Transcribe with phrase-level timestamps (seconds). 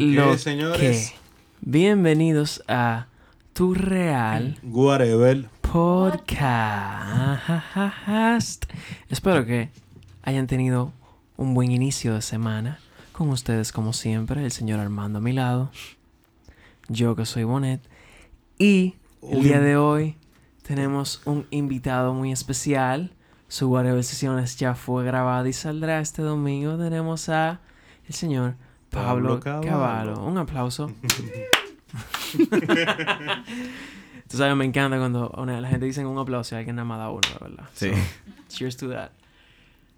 [0.00, 1.10] que, señores?
[1.10, 1.16] que?
[1.60, 3.08] Bienvenidos a
[3.52, 5.50] Tu Real Whatever.
[5.60, 6.24] Podcast.
[9.10, 9.68] Espero que
[10.22, 10.94] hayan tenido
[11.36, 12.78] un buen inicio de semana.
[13.12, 15.70] Con ustedes, como siempre, el señor Armando a mi lado.
[16.88, 17.82] Yo que soy Bonet.
[18.58, 20.16] Y el día de hoy
[20.62, 23.12] tenemos un invitado muy especial.
[23.48, 26.78] Su Whatever Sesiones ya fue grabada y saldrá este domingo.
[26.78, 27.60] Tenemos a
[28.08, 28.54] el señor
[28.90, 30.20] Pablo, Pablo Cavallo.
[30.22, 30.90] Un aplauso.
[34.28, 36.98] Tú sabes, me encanta cuando una- la gente dice un aplauso y alguien nada más
[36.98, 37.64] da uno, la verdad.
[37.74, 37.90] Sí.
[37.90, 37.96] So,
[38.48, 39.10] cheers to that.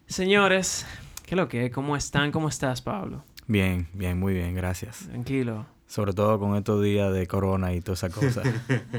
[0.07, 0.87] Señores,
[1.27, 1.71] ¿qué es lo que?
[1.71, 2.33] ¿Cómo están?
[2.33, 3.25] ¿Cómo estás, Pablo?
[3.47, 5.07] Bien, bien, muy bien, gracias.
[5.09, 5.67] Tranquilo.
[5.87, 8.43] Sobre todo con estos días de corona y toda esa cosa.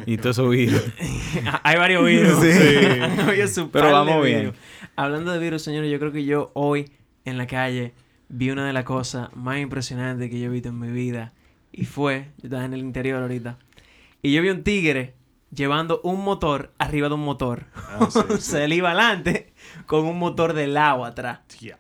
[0.06, 0.84] y todo eso virus.
[1.64, 2.40] Hay varios virus.
[2.40, 3.48] Sí.
[3.54, 4.54] Su Pero vamos bien.
[4.96, 6.92] Hablando de virus, señores, yo creo que yo hoy
[7.26, 7.94] en la calle
[8.30, 11.34] vi una de las cosas más impresionantes que yo he visto en mi vida.
[11.72, 13.58] Y fue, yo estaba en el interior ahorita.
[14.22, 15.16] Y yo vi un tigre
[15.54, 17.66] llevando un motor arriba de un motor.
[17.76, 18.42] Ah, sí, sí.
[18.42, 19.54] Se le iba adelante
[19.86, 21.40] con un motor del agua atrás.
[21.48, 21.78] Tía.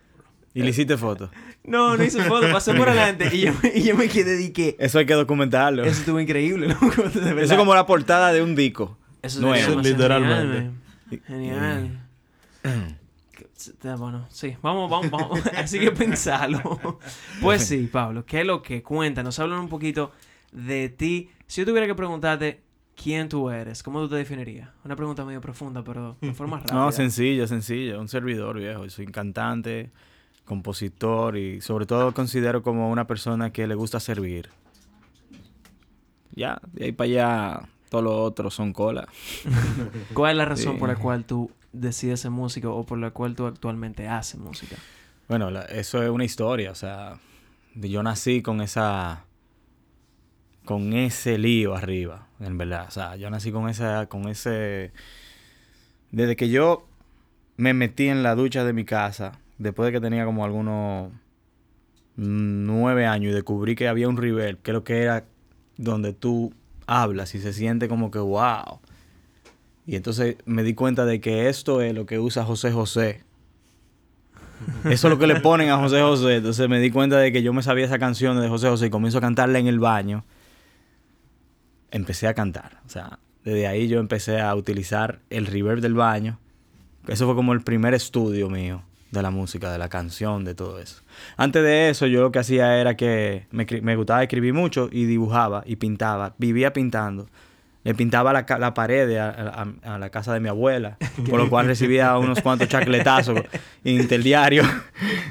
[0.53, 1.31] Y le hiciste foto.
[1.63, 3.29] No, no hice foto, pasó por adelante.
[3.33, 5.81] Y yo, y yo me quedé y que Eso hay que documentarlo.
[5.83, 7.03] eso Eso, estuvo increíble, loco.
[7.03, 7.43] de verdad.
[7.43, 8.97] es como la portada de un disco.
[9.21, 10.71] Eso es Literalmente.
[11.27, 12.07] Genial, man.
[12.63, 12.99] Genial.
[13.97, 15.45] Bueno, sí, vamos, vamos, vamos.
[15.57, 16.79] Así que pensarlo.
[17.41, 18.81] Pues sí, Pablo, ¿qué es lo que?
[18.83, 20.11] Cuéntanos, hablan un poquito
[20.51, 21.29] de ti.
[21.47, 22.61] Si yo tuviera que preguntarte
[22.95, 24.69] quién tú eres, ¿cómo tú te definirías?
[24.83, 26.73] Una pregunta medio profunda, pero de forma rápida.
[26.75, 27.99] No, sencillo, sencillo.
[27.99, 28.89] Un servidor viejo.
[28.89, 29.91] Soy cantante,
[30.45, 34.49] compositor y sobre todo considero como una persona que le gusta servir.
[36.35, 39.07] Ya, de ahí para allá, todos los otros son cola.
[40.13, 40.79] ¿Cuál es la razón Sí.
[40.79, 44.75] por la cual tú decides ser músico o por la cual tú actualmente haces música?
[45.27, 47.19] Bueno, la- eso es una historia, o sea,
[47.75, 49.25] yo nací con esa,
[50.65, 54.91] con ese lío arriba, en verdad, o sea, yo nací con esa, con ese,
[56.11, 56.87] desde que yo
[57.57, 61.11] me metí en la ducha de mi casa, después de que tenía como algunos
[62.15, 65.25] nueve años y descubrí que había un river, que lo que era
[65.77, 66.53] donde tú
[66.85, 68.79] hablas y se siente como que wow.
[69.85, 73.23] Y entonces me di cuenta de que esto es lo que usa José José.
[74.85, 76.37] Eso es lo que le ponen a José José.
[76.37, 78.89] Entonces me di cuenta de que yo me sabía esa canción de José José y
[78.89, 80.23] comienzo a cantarla en el baño.
[81.91, 82.79] Empecé a cantar.
[82.85, 86.39] O sea, desde ahí yo empecé a utilizar el reverb del baño.
[87.07, 90.79] Eso fue como el primer estudio mío de la música, de la canción, de todo
[90.79, 91.03] eso.
[91.37, 95.05] Antes de eso, yo lo que hacía era que me, me gustaba escribir mucho y
[95.05, 96.33] dibujaba y pintaba.
[96.37, 97.27] Vivía pintando.
[97.85, 100.97] Le pintaba la, ca- la pared a, a- a la casa de mi abuela,
[101.29, 103.41] por lo cual recibía unos cuantos chacletazos
[103.83, 104.65] interdiarios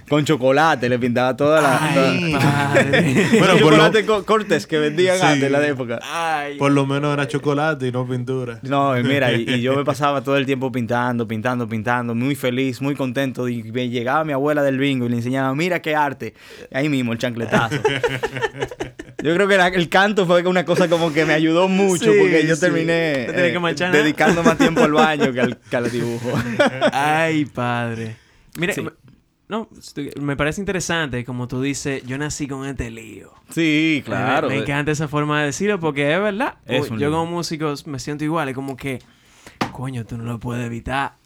[0.08, 0.88] con chocolate.
[0.91, 1.78] Le pintaba toda la...
[1.80, 2.72] Ay, toda-.
[3.38, 5.24] Bueno, por lo- chocolate co- cortes que vendían Sí.
[5.24, 5.98] antes en la época.
[6.02, 6.58] Ay.
[6.58, 8.58] Por lo menos era chocolate y no pintura.
[8.62, 12.34] No, y mira, y, y yo me pasaba todo el tiempo pintando, pintando, pintando, muy
[12.34, 13.48] feliz, muy contento.
[13.48, 16.34] Y me llegaba mi abuela del bingo y le enseñaba, mira qué arte.
[16.72, 17.76] Ahí mismo, el chancletazo.
[19.22, 22.18] Yo creo que la- el canto fue una cosa como que me ayudó mucho Sí,
[22.20, 23.92] porque yo terminé que eh, ¿no?
[23.92, 26.30] dedicando más tiempo al baño que al, que al dibujo.
[26.92, 28.16] Ay, padre.
[28.72, 28.82] Sí.
[28.82, 28.92] me-
[29.48, 29.69] no,
[30.20, 33.34] me parece interesante, como tú dices, yo nací con este lío.
[33.50, 34.48] Sí, claro.
[34.48, 36.54] Me, me encanta esa forma de decirlo porque es verdad.
[36.64, 37.10] Es Yo lío.
[37.10, 39.00] como músico me siento igual, es como que,
[39.72, 41.16] coño, tú no lo puedes evitar.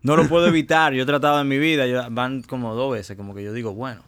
[0.00, 0.94] No lo puedo evitar.
[0.94, 3.74] Yo he tratado en mi vida, yo- van como dos veces, como que yo digo,
[3.74, 4.02] bueno,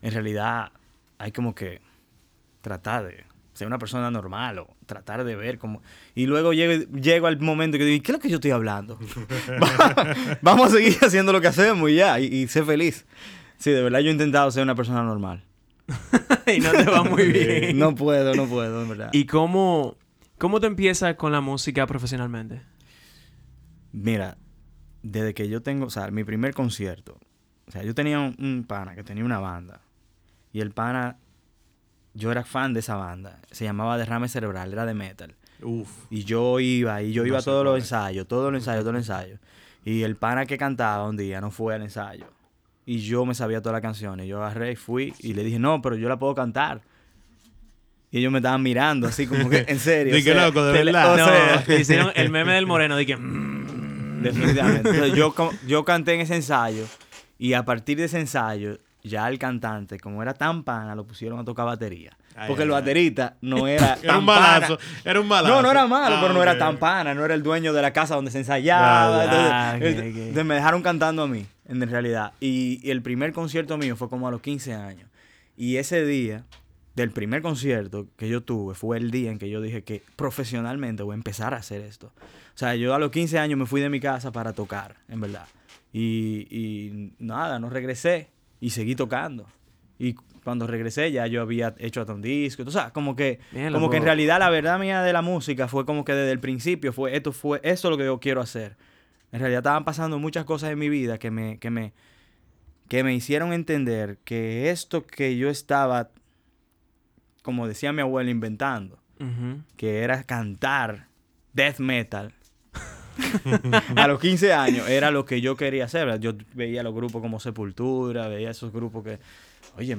[0.00, 0.70] en realidad
[1.18, 1.80] hay como que
[2.60, 3.24] tratar de
[3.54, 5.82] ser una persona normal o tratar de ver como...
[6.14, 8.98] Y luego llego, llego al momento que digo, ¿qué es lo que yo estoy hablando?
[9.62, 13.06] Va- Vamos a seguir haciendo lo que hacemos y ya, y, y ser feliz.
[13.58, 15.44] Sí, de verdad yo he intentado ser una persona normal.
[16.46, 17.78] y no te va muy bien.
[17.78, 19.10] No puedo, no puedo, en verdad.
[19.12, 19.96] ¿Y cómo,
[20.38, 22.62] cómo te empiezas con la música profesionalmente?
[23.92, 24.38] Mira,
[25.02, 27.18] desde que yo tengo, o sea, mi primer concierto,
[27.66, 29.80] o sea, yo tenía un, un pana que tenía una banda.
[30.52, 31.18] Y el pana,
[32.14, 33.38] yo era fan de esa banda.
[33.50, 35.34] Se llamaba Derrame Cerebral, era de metal.
[35.62, 35.88] Uf.
[36.10, 38.94] Y yo iba, y yo No iba a todos los ensayos, todos los ensayos, todos
[38.94, 39.38] los ensayos.
[39.84, 42.26] Y el pana que cantaba un día no fue al ensayo.
[42.84, 44.26] Y yo me sabía todas las canciones.
[44.26, 46.82] Yo agarré y fui y le dije, no, pero yo la puedo cantar.
[48.10, 50.14] Y ellos me estaban mirando así como que, en serio.
[50.16, 51.16] Di que o sea, loco, de verdad.
[51.16, 53.16] no, o sea- hicieron el meme del moreno de que...
[53.16, 54.88] mm, Definitivamente.
[54.90, 55.34] Entonces, yo,
[55.66, 56.84] yo canté en ese ensayo
[57.38, 61.38] y a partir de ese ensayo, ya el cantante, como era tan pana, lo pusieron
[61.40, 62.16] a tocar batería.
[62.36, 62.80] Ay, Porque ay, el ay.
[62.80, 64.76] baterista no era tan Era un balazo.
[64.78, 64.88] pana.
[65.04, 65.54] Era un balazo.
[65.54, 67.82] No, no era malo, Ah, pero no era tan pana, no era el dueño de
[67.82, 69.24] la casa donde se ensayaba.
[69.24, 72.32] Entonces, Ah, entonces me dejaron cantando a mí, en realidad.
[72.40, 75.08] Y, y el primer concierto mío fue como a los 15 años.
[75.56, 76.44] Y ese día,
[76.94, 81.02] del primer concierto que yo tuve fue el día en que yo dije que profesionalmente
[81.02, 82.12] voy a empezar a hacer esto.
[82.54, 85.20] O sea, yo a los 15 años me fui de mi casa para tocar, en
[85.20, 85.46] verdad.
[85.92, 88.30] Y, y nada, no regresé
[88.62, 89.48] y seguí tocando.
[89.98, 90.14] Y
[90.44, 92.62] cuando regresé ya yo había hecho hasta un disco.
[92.64, 93.40] O sea, como que,
[93.72, 96.38] como que en realidad la verdad mía de la música fue como que desde el
[96.38, 98.76] principio fue esto fue esto es lo que yo quiero hacer.
[99.32, 101.92] En realidad estaban pasando muchas cosas en mi vida que me, que me,
[102.88, 106.10] que me hicieron entender que esto que yo estaba,
[107.42, 109.00] como decía mi abuela, inventando,
[109.76, 111.08] que era cantar
[111.52, 112.32] death metal.
[113.96, 116.06] a los 15 años era lo que yo quería hacer.
[116.06, 116.20] ¿verdad?
[116.20, 119.18] Yo veía los grupos como Sepultura, veía esos grupos que,
[119.76, 119.96] oye,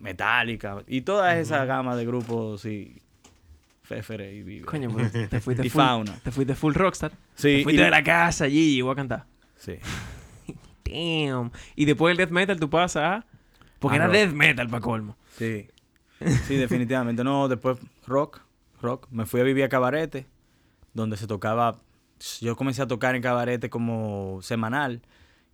[0.00, 2.96] Metallica y toda esa gama de grupos, sí,
[3.82, 4.64] Fefere y Vive.
[4.66, 6.14] Coño, pues, te fuiste Y full, Fauna.
[6.22, 7.12] te fuiste full rockstar.
[7.34, 9.24] Sí, te fuiste y- de la casa allí y voy a cantar.
[9.58, 9.74] Sí.
[10.84, 11.50] Damn.
[11.76, 13.26] Y después del death metal tú pasas a...
[13.78, 14.14] Porque Ah, era rock.
[14.14, 15.16] death metal para colmo.
[15.36, 15.66] Sí.
[16.46, 17.24] Sí, definitivamente.
[17.24, 18.40] No, después rock,
[18.80, 19.08] rock.
[19.10, 20.26] Me fui a vivir a Cabarete,
[20.94, 21.76] donde se tocaba.
[22.40, 25.02] Yo comencé a tocar en Cabarete como semanal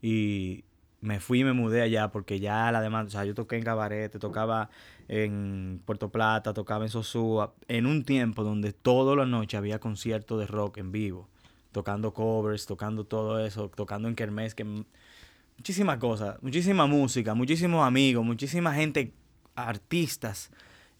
[0.02, 0.64] y
[1.00, 3.08] me fui y me mudé allá porque ya la demanda.
[3.08, 4.68] O sea, yo toqué en Cabarete, tocaba
[5.08, 10.38] en Puerto Plata, tocaba en Sosúa, en un tiempo donde todas las noches había conciertos
[10.40, 11.28] de rock en vivo,
[11.72, 14.66] tocando covers, tocando todo eso, tocando en Kermés, que
[15.56, 19.14] muchísimas cosas, muchísima música, muchísimos amigos, muchísima gente,
[19.54, 20.50] artistas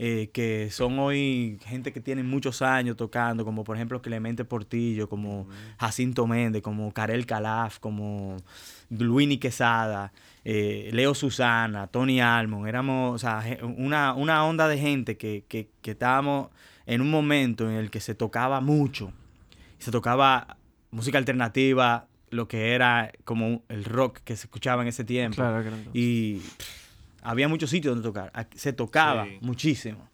[0.00, 5.09] eh, que son hoy gente que tienen muchos años tocando, como por ejemplo Clemente Portillo,
[5.09, 5.49] como
[5.79, 8.37] Jacinto Méndez, como Karel Calaf, como
[8.91, 10.12] Luini Quesada,
[10.45, 13.43] eh, Leo Susana, Tony Almond, éramos o sea,
[13.77, 16.51] una, una onda de gente que, que, que estábamos
[16.87, 19.12] en un momento en el que se tocaba mucho,
[19.79, 20.59] se tocaba
[20.93, 25.37] música alternativa, lo que era como el rock que se escuchaba en ese tiempo.
[25.37, 25.77] Claro no.
[25.93, 26.88] Y pff,
[27.31, 28.33] había muchos sitios donde tocar.
[28.55, 29.39] Se tocaba Sí.
[29.41, 30.09] muchísimo.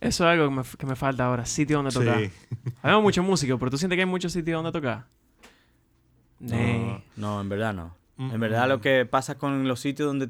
[0.00, 1.46] Eso es algo que me, que me falta ahora.
[1.46, 2.20] Sitio donde tocar.
[2.20, 2.30] Sí.
[2.82, 5.06] Habemos mucha música, pero tú sientes que hay muchos sitios donde tocar.
[6.40, 7.02] Nee.
[7.16, 7.96] No, en verdad no.
[8.16, 10.28] Mm, En verdad lo que pasa con los sitios donde...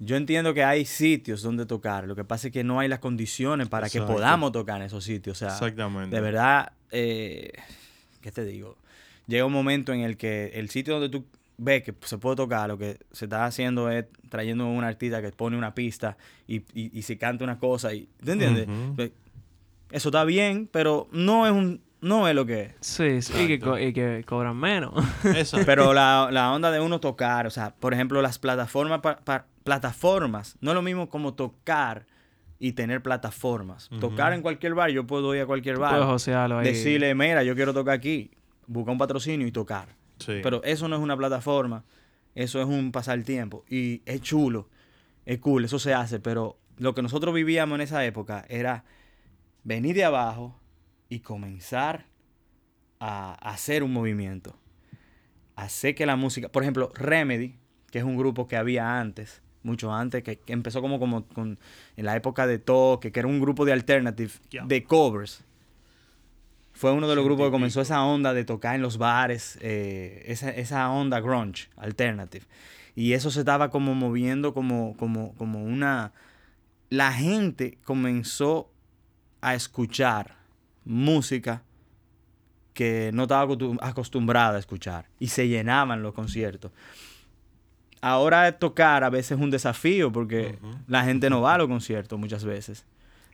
[0.00, 2.06] Yo entiendo que hay sitios donde tocar.
[2.06, 5.02] Lo que pasa es que no hay las condiciones para que podamos tocar en esos
[5.02, 5.36] sitios.
[5.36, 6.14] O sea, Exactamente.
[6.14, 7.50] de verdad, eh,
[8.20, 8.76] ¿qué te digo?
[9.26, 11.24] Llega un momento en el que el sitio donde tú
[11.58, 15.20] ves que se puede tocar, lo que se está haciendo es trayendo a un artista
[15.20, 16.16] que pone una pista
[16.46, 17.92] y, y, y se canta una cosa.
[17.92, 18.66] Y, ¿Tú entiendes?
[19.90, 22.74] Eso está bien, pero no es un no es lo que es.
[22.80, 23.32] Sí, sí.
[23.32, 23.72] Y que, Exacto.
[23.72, 24.92] co- y que cobran menos.
[25.24, 25.66] Exacto.
[25.66, 29.46] Pero la, la onda de uno tocar, o sea, por ejemplo, las plataformas, pa- pa-
[29.64, 32.06] plataformas, no es lo mismo como tocar
[32.60, 33.88] y tener plataformas.
[33.98, 36.64] Tocar en cualquier bar, yo puedo ir a cualquier Puedes bar, ahí.
[36.64, 38.30] decirle, mira, yo quiero tocar aquí,
[38.68, 39.88] buscar un patrocinio y tocar.
[40.18, 40.40] Sí.
[40.42, 41.84] Pero eso no es una plataforma,
[42.34, 43.64] eso es un pasar tiempo.
[43.68, 44.68] Y es chulo,
[45.24, 48.84] es cool, eso se hace, pero lo que nosotros vivíamos en esa época era
[49.64, 50.58] venir de abajo
[51.08, 52.06] y comenzar
[53.00, 54.58] a, hacer un movimiento.
[55.56, 57.56] Hacer que la música, por ejemplo, Remedy,
[57.90, 61.58] que es un grupo que había antes, mucho antes, que, que empezó como, como con,
[61.96, 64.32] en la época de Toque, que era un grupo de alternative,
[64.64, 65.44] de covers.
[66.78, 70.22] Fue uno de los grupos que comenzó esa onda de tocar en los bares, eh,
[70.28, 72.46] esa, esa onda grunge, alternative.
[72.94, 76.12] Y eso se estaba como moviendo como, como, como una...
[76.88, 78.70] La gente comenzó
[79.40, 80.36] a escuchar
[80.84, 81.62] música
[82.74, 86.70] que no estaba acostum- acostumbrada a escuchar y se llenaban los conciertos.
[88.00, 92.18] Ahora tocar a veces es un desafío porque la gente no va a los conciertos
[92.18, 92.84] muchas veces.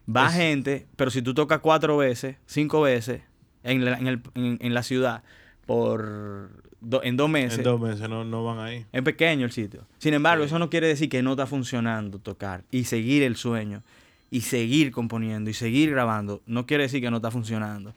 [0.09, 3.21] Va Es- gente, pero si tú tocas cuatro veces, cinco veces
[3.64, 5.23] en la, en el- en- en la ciudad
[5.66, 8.87] por do- en dos meses, En dos meses no, no van ahí.
[8.92, 9.87] es pequeño el sitio.
[9.99, 10.49] Sin embargo, Sí.
[10.49, 13.83] eso no quiere decir que no está funcionando tocar y seguir el sueño
[14.30, 16.42] y seguir componiendo y seguir grabando.
[16.47, 17.94] No quiere decir que no está funcionando.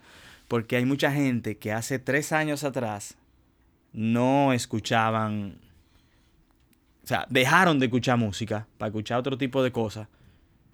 [0.47, 3.17] Porque hay mucha gente que hace tres años atrás
[3.91, 5.57] no escuchaban,
[7.03, 10.07] o sea, dejaron de escuchar música para escuchar otro tipo de cosas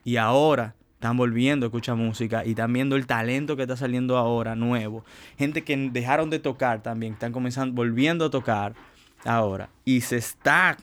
[0.03, 4.15] y ahora están volviendo a escuchar música y están viendo el talento que está saliendo
[4.15, 5.03] ahora nuevo.
[5.38, 8.74] Gente que dejaron de tocar también, están comenzando, volviendo a tocar
[9.25, 10.77] ahora y se está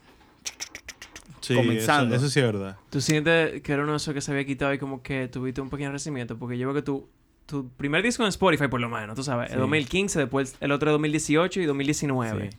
[1.41, 2.15] Sí, Comenzando.
[2.15, 2.77] Eso, eso sí es verdad.
[2.91, 5.63] ¿Tú sientes que era uno de esos que se había quitado y como que tuviste
[5.63, 6.37] un pequeño crecimiento?
[6.39, 7.09] Porque yo veo que tu,
[7.47, 9.55] tu primer disco en Spotify, por lo menos, tú sabes, Sí.
[9.55, 12.51] el 2015, después el otro 2018 y 2019.
[12.51, 12.57] Sí.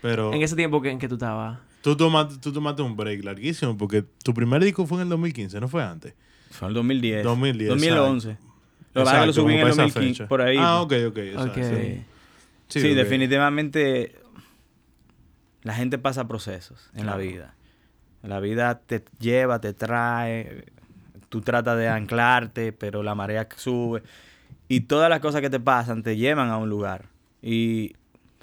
[0.00, 1.58] Pero En ese tiempo que, en que tú estabas.
[1.82, 5.60] tú, tomaste, tú tomaste un break larguísimo porque tu primer disco fue en el 2015,
[5.60, 6.14] ¿no fue antes.
[6.52, 7.24] Fue en el 2010.
[7.24, 8.38] 2010, 2011.
[8.94, 10.28] Lo que lo subí en el como para esa 2015, fecha.
[10.28, 10.56] por ahí.
[10.58, 11.18] Ah, ok, ok.
[11.18, 11.60] exacto.
[11.60, 11.66] Ok.
[12.68, 14.16] Sí, definitivamente
[15.62, 17.54] la gente pasa procesos en la vida.
[18.22, 20.64] La vida te lleva, te trae,
[21.28, 24.02] tú tratas de anclarte, pero la marea sube.
[24.68, 27.06] Y todas las cosas que te pasan te llevan a un lugar.
[27.42, 27.94] Y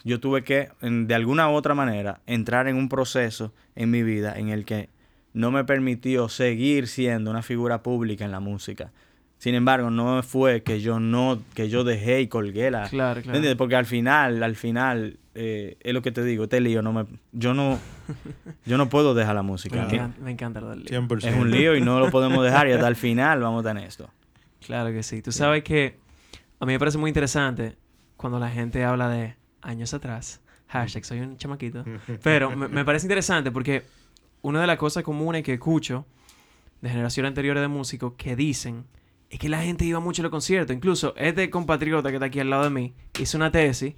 [0.03, 4.37] yo tuve que, de alguna u otra manera, entrar en un proceso en mi vida
[4.37, 4.89] en el que
[5.39, 8.91] no me permitió seguir siendo una figura pública en la música.
[9.38, 12.89] Sin embargo, no fue que yo no, que yo dejé y colgué la.
[12.89, 13.38] Claro, claro.
[13.38, 13.55] ¿Entiendes?
[13.55, 17.05] Porque al final, al final, eh, es lo que te digo, este lío no me,
[17.31, 17.79] yo no,
[18.65, 19.81] yo no puedo dejar la Me música.
[19.81, 21.01] encanta, me encanta lo del lío.
[21.01, 21.25] 100%.
[21.25, 23.88] Es un lío y no lo podemos dejar y hasta el final vamos a tener
[23.88, 24.10] esto.
[24.65, 25.22] Claro que sí.
[25.22, 25.96] Tú sabes que
[26.60, 27.77] a mí me parece muy interesante
[28.17, 30.41] cuando la gente habla de años atrás.
[30.67, 31.86] Hashtag, soy un chamaquito.
[32.24, 33.84] Pero me, me parece interesante porque
[34.41, 36.05] una de las cosas comunes que escucho
[36.81, 38.86] de generaciones anteriores de músicos que dicen
[39.29, 40.75] es que la gente iba mucho a los conciertos.
[40.75, 43.93] Incluso este compatriota que está aquí al lado de mí hizo una tesis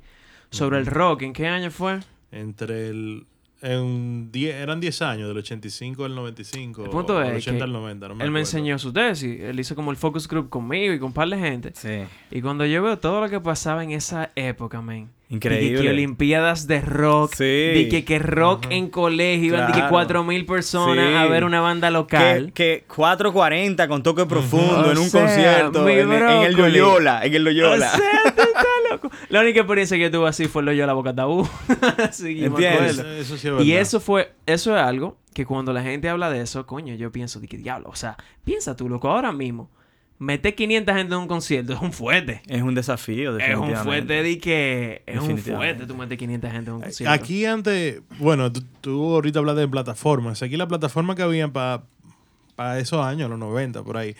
[0.50, 1.21] sobre el rock.
[1.21, 2.00] ¿En qué año fue?
[2.31, 3.27] Entre el.
[3.63, 6.83] En die- eran 10 años, del 85 al 95.
[6.85, 8.07] El punto o del es 80 que al 90.
[8.07, 8.57] No me Él me acuerdo.
[8.57, 9.39] enseñó su tesis.
[9.39, 11.71] Él hizo como el focus group conmigo y con un par de gente.
[11.75, 12.03] Sí.
[12.31, 15.09] Y cuando yo veo todo lo que pasaba en esa época, man.
[15.29, 15.79] Increíble.
[15.79, 17.35] Y que olimpiadas de rock.
[17.35, 17.43] Sí.
[17.45, 18.73] De que, que rock Ajá.
[18.75, 19.45] en colegio.
[19.55, 19.87] Iban Claro.
[19.89, 21.15] cuatro mil personas Sí.
[21.15, 22.51] a ver una banda local.
[22.53, 26.11] Que, que 440 con toque profundo O en un sea, concierto en, en
[26.43, 26.53] el.
[26.55, 27.75] Loyola, en el Loyola.
[27.93, 29.12] O sea, tú estás loco.
[29.29, 31.48] La única experiencia que tuve así fue lo yo la boca tabú.
[32.12, 33.00] sí, yo me ¿Entiendes?
[33.00, 33.12] acuerdo.
[33.13, 33.65] Eso, eso sí es verdad.
[33.65, 37.12] Y eso fue, eso es algo que cuando la gente habla de eso, coño, yo
[37.12, 39.69] pienso, de que diablo, o sea, piensa tú, loco, ahora mismo,
[40.21, 42.41] meter 500 gente en un concierto es un fuerte.
[42.48, 46.69] Es un desafío, Es un fuerte de que es un fuerte tú meter 500 gente
[46.69, 47.12] en un concierto.
[47.13, 50.43] Aquí antes, bueno, tú, tú ahorita hablas de plataformas.
[50.43, 51.81] Aquí la plataforma que habían para
[52.77, 54.15] esos años, los 90, por ahí,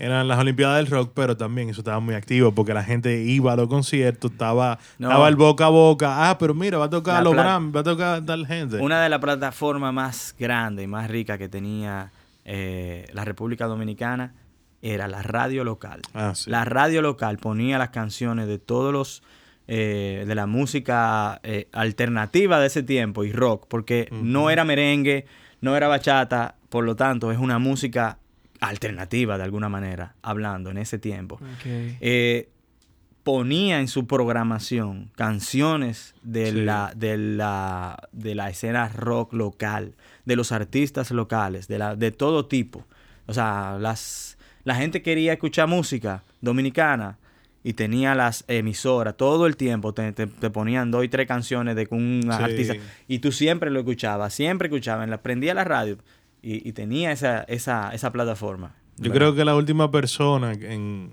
[0.00, 3.52] eran las Olimpiadas del Rock, pero también eso estaba muy activo porque la gente iba
[3.52, 5.08] a los conciertos, estaba, No.
[5.08, 6.30] estaba el boca a boca.
[6.30, 8.78] Ah, pero mira, va a tocar La los Grammy, va a tocar tal gente.
[8.78, 12.10] Una de las plataformas más grandes y más ricas que tenía
[12.44, 14.34] eh, la República Dominicana
[14.82, 16.00] era la radio local.
[16.14, 16.50] Ah, sí.
[16.50, 19.22] La radio local ponía las canciones de todos los
[19.68, 25.26] eh, de la música eh, alternativa de ese tiempo y rock, porque no era merengue,
[25.60, 28.18] no era bachata, por lo tanto es una música
[28.60, 31.40] alternativa de alguna manera, hablando en ese tiempo.
[31.64, 32.48] Eh,
[33.22, 36.60] ponía en su programación canciones de, Sí.
[36.62, 42.12] la, de, la, de la escena rock local, de los artistas locales, de, la, de
[42.12, 42.86] todo tipo.
[43.26, 47.18] O sea, las, la gente quería escuchar música dominicana
[47.62, 51.76] y tenía las emisoras todo el tiempo, te, te- te ponían dos y tres canciones
[51.76, 52.28] de un Sí.
[52.30, 52.74] artista
[53.06, 55.98] y tú siempre lo escuchabas, siempre escuchabas, prendía la radio
[56.42, 58.74] y, y tenía esa, esa, esa plataforma.
[58.96, 61.12] Yo creo que la última persona en.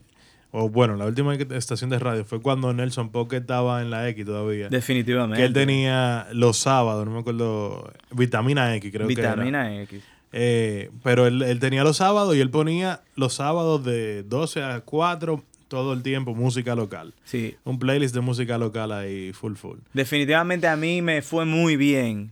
[0.52, 4.26] O bueno, la última estación de radio fue cuando Nelson Pocket estaba en la X
[4.26, 4.70] todavía.
[4.70, 5.42] Definitivamente.
[5.42, 7.92] que él tenía los sábados, no me acuerdo.
[8.12, 9.32] Vitamina X, creo que era.
[9.36, 10.02] Vitamina X.
[10.32, 14.82] Eh, pero él, él tenía los sábados y él ponía los sábados de 12 a
[14.82, 17.14] 4 todo el tiempo música local.
[17.26, 19.80] Sí, Un playlist de música local ahí full full.
[19.94, 22.32] definitivamente a mí me fue muy bien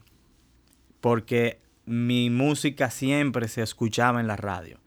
[1.00, 4.78] porque mi música siempre se escuchaba en la radio.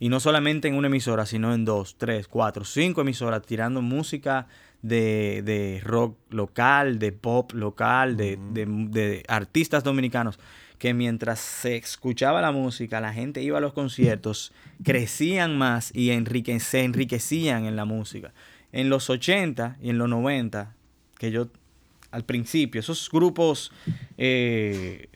[0.00, 4.48] Y no solamente en una emisora, sino en dos, tres, cuatro, cinco emisoras tirando música
[4.82, 10.38] de, de rock local, de pop local, de, de- de artistas dominicanos.
[10.78, 16.10] Que mientras se escuchaba la música, la gente iba a los conciertos, crecían más y
[16.10, 18.34] enrique- se enriquecían en la música.
[18.72, 20.74] En los 80 y en los 90,
[21.16, 21.48] que yo
[22.10, 23.72] al principio, esos grupos,
[24.18, 25.08] eh,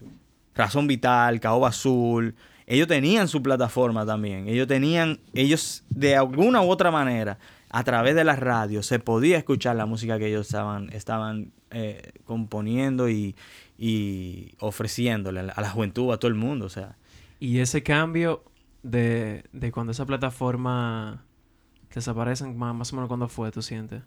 [0.59, 2.35] Razón Vital, Caoba Azul,
[2.67, 4.49] ellos tenían su plataforma también.
[4.49, 7.39] Ellos tenían, ellos de alguna u otra manera,
[7.71, 12.13] a través de la radio, se podía escuchar la música que ellos estaban, estaban eh,
[12.25, 13.37] componiendo y,
[13.79, 16.67] y ofreciéndole a la, juventud, a todo el mundo.
[16.67, 16.97] O sea,
[17.39, 18.43] Y ese cambio
[18.83, 21.25] de, de cuando esa plataforma
[21.95, 24.03] desaparecen, más, más o menos cuando fue, tú sientes.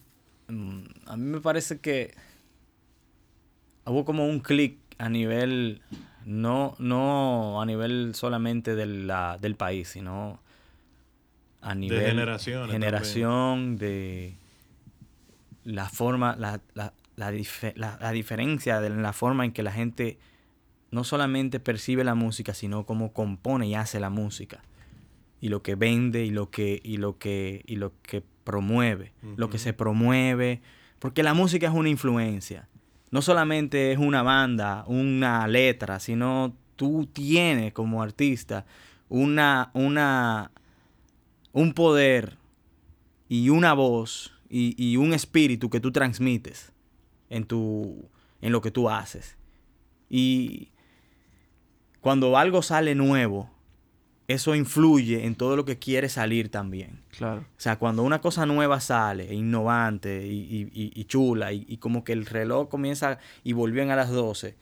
[0.49, 2.13] mm, a mí me parece que
[3.85, 5.81] hubo como un clic a nivel,
[6.25, 10.39] no, no a nivel solamente de la- del país, sino
[11.61, 11.99] a nivel
[12.71, 14.37] generaciones generación, de
[15.63, 17.33] la forma, la, la, la,
[17.99, 20.17] la- diferencia de la forma en que la gente
[20.89, 24.61] no solamente percibe la música, sino cómo compone y hace la música.
[25.39, 29.13] Y lo que vende y lo que, y lo que, y lo que promueve.
[29.37, 30.61] Lo que se promueve.
[30.99, 32.67] Porque la música es una influencia.
[33.11, 38.65] No solamente es una banda, una letra, sino tú tienes como artista
[39.09, 40.51] una, una,
[41.51, 42.37] un poder
[43.27, 46.71] y una voz y, y un espíritu que tú transmites
[47.29, 48.09] en, tu,
[48.41, 49.37] en lo que tú haces.
[50.09, 50.69] Y
[51.99, 53.50] cuando algo sale nuevo,
[54.33, 56.99] eso influye en todo lo que quiere salir también.
[57.17, 57.41] Claro.
[57.41, 61.65] O sea, cuando una cosa nueva sale, e innovante y, y- y- y chula, y,
[61.67, 64.55] y como que el reloj comienza y volvían a las 12,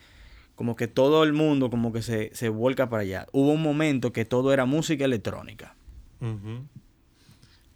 [0.55, 3.27] como que todo el mundo como que se, se vuelca para allá.
[3.31, 5.75] Hubo un momento que todo era música electrónica.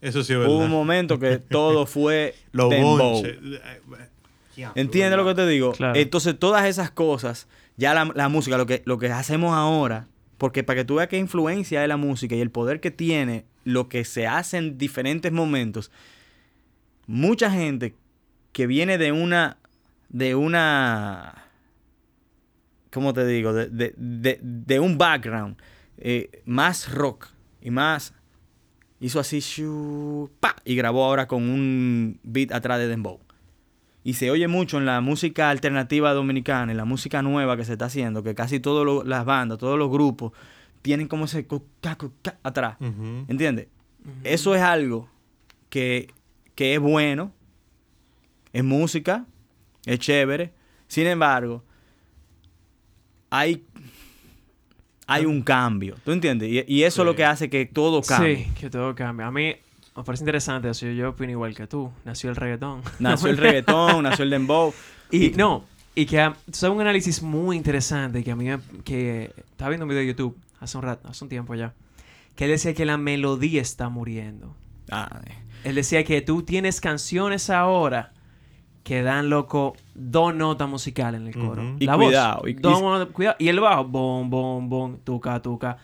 [0.01, 0.53] Eso sí es verdad.
[0.53, 3.23] Hubo un momento que todo fue Los dembow.
[4.75, 5.71] ¿Entiendes lo que te digo?
[5.71, 5.97] Claro.
[5.97, 7.47] Entonces, todas esas cosas,
[7.77, 10.07] ya la, la música, lo que, lo que hacemos ahora,
[10.43, 13.45] porque para que tú veas qué influencia de la música y el poder que tiene
[13.63, 15.89] lo que se hace en diferentes momentos,
[17.07, 17.95] mucha gente
[18.51, 19.55] que viene de una,
[20.09, 21.45] de una,
[22.91, 23.53] ¿cómo te digo?
[23.53, 25.55] De, de- de- un background
[25.97, 27.29] eh, más rock
[27.61, 28.13] y más,
[28.99, 33.21] hizo así, shu, pa, y grabó ahora con un beat atrás de dembow.
[34.03, 37.73] Y se oye mucho en la música alternativa dominicana, en la música nueva que se
[37.73, 40.33] está haciendo, que casi todas las bandas, todos los grupos
[40.81, 41.47] tienen como ese
[42.43, 42.75] atrás.
[42.81, 43.25] Ujú.
[43.29, 43.67] ¿Entiendes?
[44.25, 45.07] Eso es algo
[45.69, 46.13] que,
[46.55, 47.31] que es bueno,
[48.51, 49.25] es música,
[49.85, 50.51] es chévere.
[50.87, 51.63] Sin embargo,
[53.29, 53.63] hay,
[55.07, 55.95] hay un cambio.
[56.03, 56.49] ¿Tú entiendes?
[56.49, 58.45] Y, y eso es lo que hace que todo cambie.
[58.45, 59.27] Sí, que todo cambia.
[59.27, 59.55] A mí
[59.95, 60.87] me parece interesante eso.
[60.87, 61.91] Yo opino igual que tú.
[62.05, 62.81] Nació el reggaetón.
[62.99, 64.73] Nació el reggaetón, nació el dembow.
[65.11, 66.17] Y no, y que
[66.51, 70.07] sabes un análisis muy interesante que a mí me, que estaba viendo un video de
[70.07, 71.73] YouTube hace un rato, hace un tiempo ya,
[72.35, 74.55] que él decía que la melodía está muriendo.
[74.89, 75.21] Ah,
[75.63, 78.11] Él decía que tú tienes canciones ahora
[78.83, 81.63] que dan loco dos notas musicales en el coro.
[81.63, 81.75] Ujú.
[81.79, 83.35] Y La voz, cuidado, y- dos y- cuidado.
[83.39, 85.77] Y el bajo, bom, bom, bom, tuca, tuca.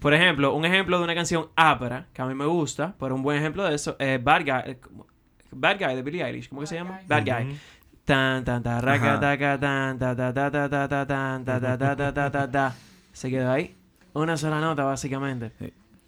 [0.00, 3.22] Por ejemplo, un ejemplo de una canción ápera que a mí me gusta, pero un
[3.22, 4.80] buen ejemplo de eso es Bad Guy, eh,
[5.50, 7.00] Bad Guy de Billie Eilish, ¿cómo que se llama?
[7.06, 7.58] Bad Guy.
[8.04, 11.78] Tan, tan, tan, raca, taca, tan, ta, ta, ta, ta, ta, ta, tan, ta, ta,
[11.78, 12.74] ta, ta, ta, ta, ta.
[13.12, 13.76] Se quedó ahí.
[14.14, 15.52] Una sola nota, básicamente.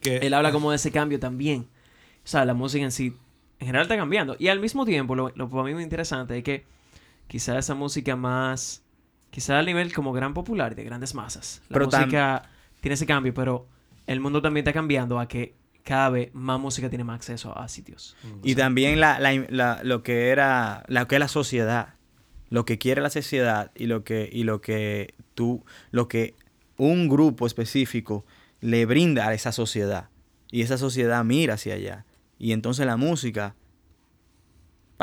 [0.02, 1.68] Él habla como de ese cambio también.
[2.24, 3.16] O sea, la música en sí,
[3.58, 4.36] en general está cambiando.
[4.38, 6.64] Y al mismo tiempo, lo, lo para mí muy interesante es que
[7.28, 8.82] quizá esa música más,
[9.30, 11.62] quizá al nivel como gran popular de grandes masas.
[11.68, 12.42] La música
[12.80, 13.66] tiene ese cambio, pero
[14.06, 17.66] el mundo también está cambiando a que cada vez más música tiene más acceso a
[17.68, 18.16] sitios.
[18.42, 21.94] Y también la, la- la- lo que era, lo que es la sociedad,
[22.50, 26.34] lo que quiere la sociedad y lo que, y lo que tú, lo que
[26.76, 28.24] un grupo específico
[28.60, 30.08] le brinda a esa sociedad.
[30.50, 32.04] Y esa sociedad mira hacia allá.
[32.38, 33.54] Y entonces la música,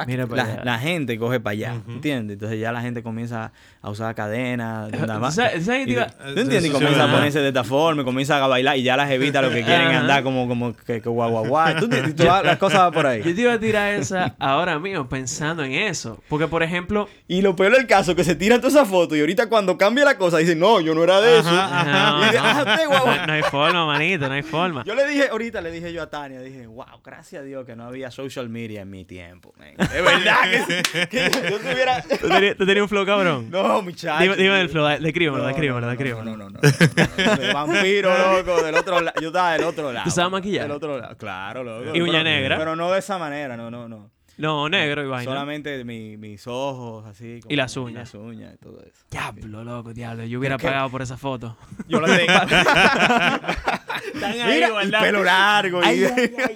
[0.07, 0.25] Mira
[0.63, 1.91] la, gente coge para allá, Ujú.
[1.93, 2.35] ¿entiendes?
[2.35, 4.91] Entonces ya la gente comienza a usar cadenas.
[4.91, 6.65] ¿Tú sabes y- iba- ¿Tú entiendes?
[6.65, 9.43] Y comienza a ponerse de esta forma, y comienza a bailar y ya las evitas
[9.43, 11.75] lo que quieren andar como, como que, que guau, guau, guau.
[11.79, 13.19] ¿Tú todas las cosas van por ahí.
[13.23, 16.21] Yo te iba a tirar esa ahora mismo pensando en eso.
[16.29, 19.21] Porque, por ejemplo, Y lo peor del caso, que se tiran todas esas fotos y
[19.21, 21.49] ahorita cuando cambia la cosa dicen, no, yo no era de eso.
[21.49, 23.15] Ajá, Y dice, "Ah, usted, guau, guau".
[23.17, 24.83] no, no hay forma, manito, no hay forma.
[24.83, 27.75] Yo le dije, ahorita le dije yo a Tania, dije, wow, gracias a Dios que
[27.75, 29.53] no había social media en mi tiempo.
[29.57, 29.69] man".
[29.93, 32.01] Es verdad que, que yo tuviera...
[32.03, 33.49] ¿Tú tenías, tú tenías un flow cabrón?
[33.49, 34.21] No, muchacho.
[34.21, 36.37] Dime, dime el flow, descríbemelo, descríbemelo, no, no, descríbemelo.
[36.37, 37.35] No, no, no.
[37.35, 39.19] De vampiro, loco, del otro lado.
[39.21, 40.03] Yo estaba del otro lado.
[40.05, 40.63] ¿Tú sabes maquillar?
[40.63, 41.95] Del otro lado, claro, loco.
[41.95, 42.57] ¿Y uña negra?
[42.57, 44.11] Pero no de esa manera, no, no, no.
[44.39, 45.29] No, negro y vaina.
[45.31, 47.39] Solamente mi- mis ojos, así.
[47.41, 48.13] como- Y las uñas.
[48.13, 49.05] las uñas y todo eso.
[49.11, 50.23] Diablo, loco, diablo.
[50.25, 50.65] Yo hubiera ¿Qué?
[50.67, 51.57] pagado por esa foto.
[51.87, 52.33] Yo la tengo.
[54.13, 55.81] Están Mira, y pelo largo.
[55.83, 55.85] Y...
[55.85, 56.55] ay, ay, ay,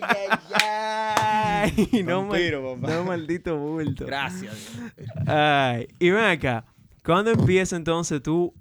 [0.64, 2.04] ay.
[2.04, 2.94] no, mal- Vampiro, papá.
[2.94, 4.06] no, maldito bulto.
[4.06, 4.72] Gracias.
[5.28, 6.66] Ay, y ven acá.
[7.04, 8.54] ¿Cuándo empieza entonces tú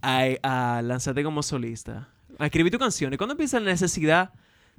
[0.00, 2.08] a, a lanzarte como solista?
[2.38, 3.18] A escribir tus canciones.
[3.18, 4.32] ¿Cuándo empieza la necesidad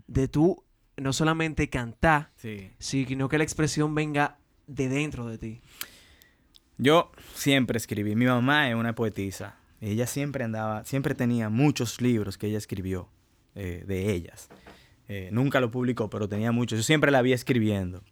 [0.08, 0.64] de tú
[0.98, 2.72] no solamente cantar, Sí.
[2.80, 5.62] sino que la expresión venga de dentro de ti?
[6.78, 8.16] Yo siempre escribí.
[8.16, 9.58] Mi mamá es una poetisa.
[9.82, 13.10] Ella siempre andaba, siempre tenía muchos libros que ella escribió
[13.56, 14.50] eh, de ellas.
[15.08, 16.80] Eh, nunca lo publicó, pero tenía muchos.
[16.80, 18.04] Yo siempre la vi escribiendo.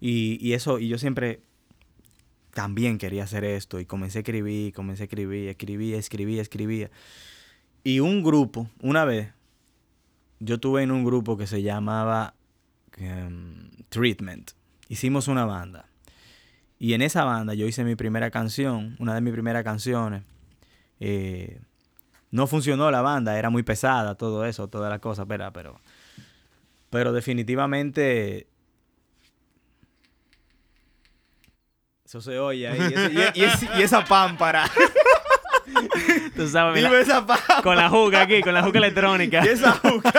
[0.00, 1.40] Y, y eso, y yo siempre
[2.54, 3.80] también quería hacer esto.
[3.80, 6.90] Y comencé a escribir, comencé a escribir, escribía, escribía, escribía.
[7.84, 9.32] Y un grupo, una vez,
[10.44, 12.34] yo tuve en un grupo que se llamaba
[12.96, 14.50] em, Treatment.
[14.88, 15.86] Hicimos una banda.
[16.78, 20.24] Y en esa banda yo hice mi primera canción, una de mis primeras canciones.
[20.98, 21.60] Eh,
[22.32, 25.80] no funcionó la banda, era muy pesada, todo eso, toda la cosa, pero, pero,
[26.90, 28.48] pero definitivamente
[32.04, 32.68] eso se oye.
[33.34, 33.40] Y,
[33.78, 34.68] y esa pámpara.
[36.36, 37.26] Tú sabes, esa
[37.62, 39.42] con la juca aquí, con la juca electrónica.
[39.44, 40.12] Y esa juca.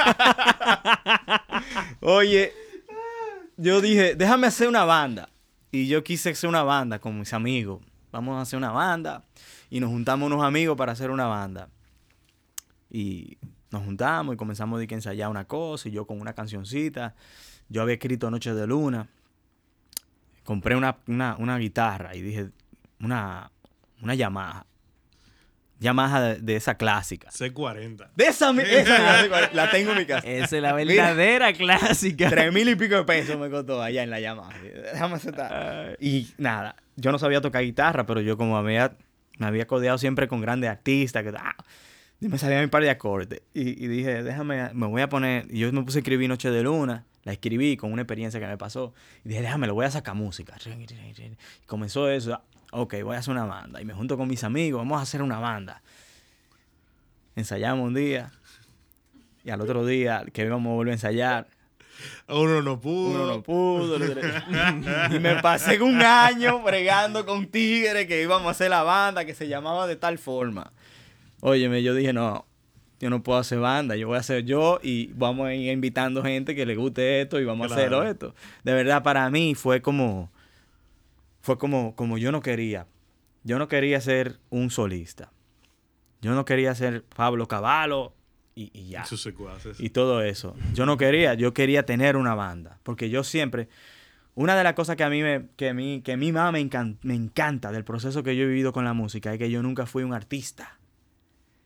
[2.01, 2.53] Oye,
[3.57, 5.29] yo dije, déjame hacer una banda.
[5.71, 7.81] Y yo quise hacer una banda con mis amigos.
[8.11, 9.23] Vamos a hacer una banda.
[9.69, 11.69] Y nos juntamos unos amigos para hacer una banda.
[12.91, 13.37] Y
[13.71, 17.15] nos juntamos y comenzamos a ensayar una cosa y yo con una cancioncita.
[17.69, 19.07] Yo había escrito Noche de Luna.
[20.43, 22.49] Compré una, una, una guitarra y dije,
[22.99, 23.49] una,
[24.01, 24.67] una Yamaha.
[25.83, 27.29] Yamaha de, de esa clásica.
[27.29, 28.09] C40.
[28.15, 30.25] De esa, esa la tengo en mi casa.
[30.27, 32.29] Esa es la verdadera clásica.
[32.29, 34.53] Tres mil y pico de pesos me costó allá en la Yamaha.
[34.63, 35.97] Déjame aceptar.
[35.99, 38.95] Y nada, yo no sabía tocar guitarra, pero yo como había,
[39.37, 41.55] me había codeado siempre con grandes artistas, que ah,
[42.21, 43.41] y me salía mi par de acordes.
[43.53, 46.49] Y, y dije, déjame, me voy a poner, y yo me puse a escribir Noche
[46.49, 48.93] de Luna, la escribí con una experiencia que me pasó.
[49.25, 50.55] Y dije, déjame, lo voy a sacar música.
[50.65, 52.41] Y comenzó eso,
[52.73, 53.81] ok, voy a hacer una banda.
[53.81, 55.81] Y me junto con mis amigos, vamos a hacer una banda.
[57.35, 58.31] Ensayamos un día.
[59.43, 61.47] Y al otro día que íbamos a volver a ensayar,
[62.27, 63.23] Uno no pudo.
[63.23, 63.97] uno no pudo.
[65.15, 69.33] y me pasé un año bregando con tigres que íbamos a hacer la banda que
[69.35, 70.71] se llamaba de tal forma.
[71.41, 72.45] Óyeme, yo dije, no,
[72.99, 76.23] yo no puedo hacer banda, yo voy a hacer yo y vamos a ir invitando
[76.23, 78.33] gente que le guste esto y vamos a hacerlo esto.
[78.63, 80.31] De verdad, para mí fue como,
[81.43, 82.87] fue como, como yo no quería.
[83.43, 85.31] Yo no quería ser un solista.
[86.21, 88.13] Yo no quería ser Pablo Cavallo
[88.55, 89.79] y, y ya Sus secuaces.
[89.79, 90.55] y todo eso.
[90.73, 93.67] Yo no quería, yo quería tener una banda, porque yo siempre
[94.35, 96.51] una de las cosas que a mí me que a mí que a mí más
[96.53, 99.51] me, encan- me encanta del proceso que yo he vivido con la música es que
[99.51, 100.79] yo nunca fui un artista.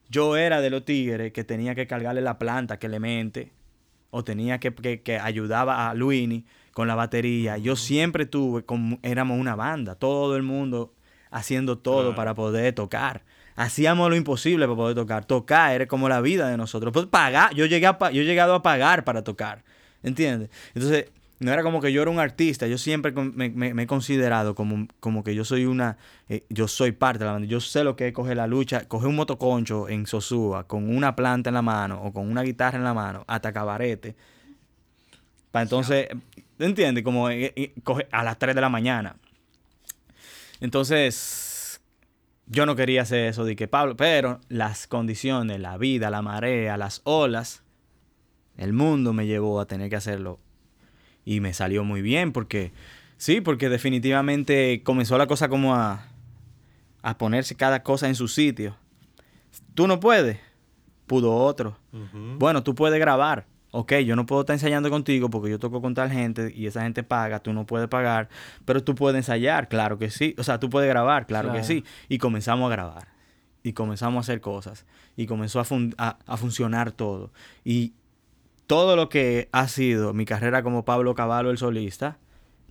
[0.10, 3.52] Yo era de los tigres que tenía que cargarle la planta que le mente
[4.10, 6.46] o tenía que, que, que ayudaba a Luini
[6.78, 7.58] con la batería.
[7.58, 10.94] Yo siempre tuve, como, éramos una banda, todo el mundo
[11.32, 13.24] haciendo todo para poder tocar.
[13.56, 15.26] Hacíamos lo imposible para poder tocar.
[15.26, 16.94] Tocar era como la vida de nosotros.
[16.94, 19.64] Pues pagar, yo llegué a, yo he llegado a pagar para tocar.
[20.04, 20.52] ¿Entiendes?
[20.76, 21.06] Entonces,
[21.40, 22.68] no era como que yo era un artista.
[22.68, 25.98] Yo siempre con- me, me- me he considerado como, como que yo soy una.
[26.30, 27.48] eh, yo soy parte de la banda.
[27.48, 31.16] Yo sé lo que es coger la lucha, coger un motoconcho en Sosúa con una
[31.16, 34.16] planta en la mano o con una guitarra en la mano, hasta cabarete.
[35.58, 36.08] Para entonces,
[36.60, 37.04] ¿entiendes?
[37.04, 37.74] Como eh, eh,
[38.12, 39.16] a las 3 de la mañana.
[40.62, 41.82] Entonces,
[42.46, 46.78] yo no quería hacer eso de que Pablo, pero las condiciones, la vida, la marea,
[46.78, 47.64] las olas,
[48.56, 50.40] el mundo me llevó a tener que hacerlo.
[51.26, 52.72] Y me salió muy bien porque,
[53.18, 56.06] sí, porque definitivamente comenzó la cosa como a,
[57.02, 58.78] a ponerse cada cosa en su sitio.
[59.74, 60.38] Tú no puedes,
[61.08, 61.80] pudo otro.
[62.38, 63.48] Bueno, tú puedes grabar.
[63.80, 66.82] Ok, yo no puedo estar ensayando contigo porque yo toco con tal gente y esa
[66.82, 68.28] gente paga, tú no puedes pagar,
[68.66, 70.34] pero tú puedes ensayar, claro que sí.
[70.40, 71.84] O sea, tú puedes grabar, claro, que sí.
[72.10, 73.08] Y comenzamos a grabar.
[73.62, 74.86] Y comenzamos a hacer cosas.
[75.16, 77.32] Y comenzó a, fun- a- a funcionar todo.
[77.64, 77.94] Y
[78.66, 82.18] todo lo que ha sido mi carrera como Pablo Cavallo el solista,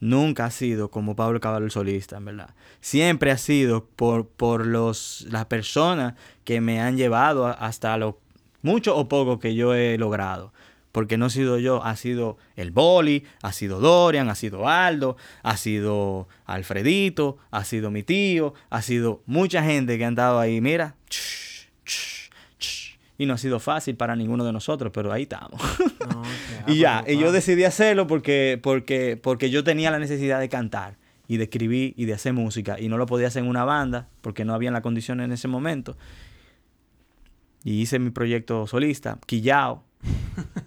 [0.00, 2.54] nunca ha sido como Pablo Cavallo el solista, en verdad.
[2.80, 6.14] Siempre ha sido por, por los, las personas
[6.44, 8.18] que me han llevado hasta lo
[8.62, 10.52] mucho o poco que yo he logrado.
[10.96, 15.18] Porque no he sido yo, ha sido el Boli, ha sido Dorian, ha sido Aldo,
[15.42, 20.62] ha sido Alfredito, ha sido mi tío, ha sido mucha gente que han estado ahí,
[20.62, 20.96] mira.
[23.18, 25.60] Y no ha sido fácil para ninguno de nosotros, pero ahí estamos.
[26.08, 26.22] No,
[26.66, 30.96] Y ya, y yo decidí hacerlo porque, porque, porque yo tenía la necesidad de cantar
[31.28, 34.08] y de escribir y de hacer música y no lo podía hacer en una banda
[34.22, 35.94] porque no habían las condiciones en ese momento.
[37.64, 39.85] Y hice mi proyecto solista, Quillao,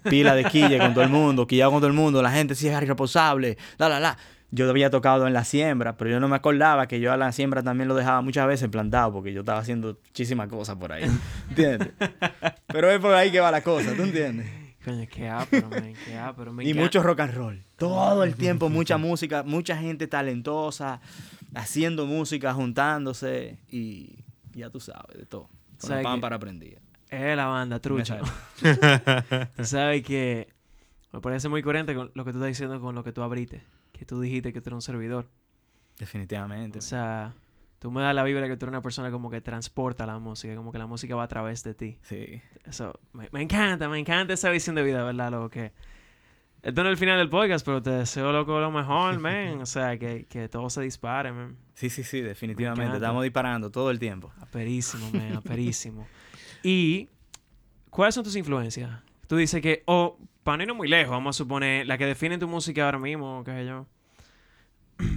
[0.08, 2.68] pila de quille con todo el mundo, Quillao con todo el mundo, la gente sí
[2.68, 4.18] es irresponsable, la, la, la.
[4.52, 7.30] Yo había tocado en la siembra, pero yo no me acordaba que yo a la
[7.30, 11.04] siembra también lo dejaba muchas veces plantado porque yo estaba haciendo muchísimas cosas por ahí,
[11.50, 11.90] ¿entiendes?
[12.66, 14.50] pero es por ahí que va la cosa, ¿tú entiendes?
[14.84, 17.62] Coño, qué man, me Y mucho rock and roll.
[17.76, 21.00] Todo el tiempo, mucha música, mucha gente talentosa,
[21.54, 25.48] haciendo música, juntándose y ya tú sabes, de todo.
[25.80, 26.80] Con ¿Sabe el pan para aprendida.
[27.10, 27.80] Es la banda.
[27.80, 27.98] Tú
[29.64, 30.48] sabes que
[31.12, 33.62] me parece muy coherente con lo que tú estás diciendo con lo que tú abriste.
[33.92, 35.26] Que tú dijiste que tú eres un servidor.
[35.98, 36.78] Definitivamente.
[36.78, 37.34] O sea,
[37.80, 40.54] tú me das la vibra que tú eres una persona como que transporta la música,
[40.54, 41.98] como que la música va a través de ti.
[42.02, 42.40] Sí.
[42.64, 45.32] Eso, me, me encanta, me encanta esa visión de vida, ¿verdad?
[45.32, 45.72] Lo que...
[46.62, 49.60] Esto no es el final del podcast, pero te deseo loco lo mejor, man.
[49.60, 51.56] O sea, que, que todo se dispare, man.
[51.74, 52.96] Sí, sí, sí, definitivamente.
[52.96, 54.30] Estamos disparando todo el tiempo.
[54.40, 56.06] Aperísimo, man, aperísimo.
[56.62, 57.08] Y,
[57.90, 58.90] ¿cuáles son tus influencias?
[59.26, 62.38] Tú dices que, o para no irnos muy lejos, vamos a suponer, la que define
[62.38, 63.86] tu música ahora mismo, qué sé yo.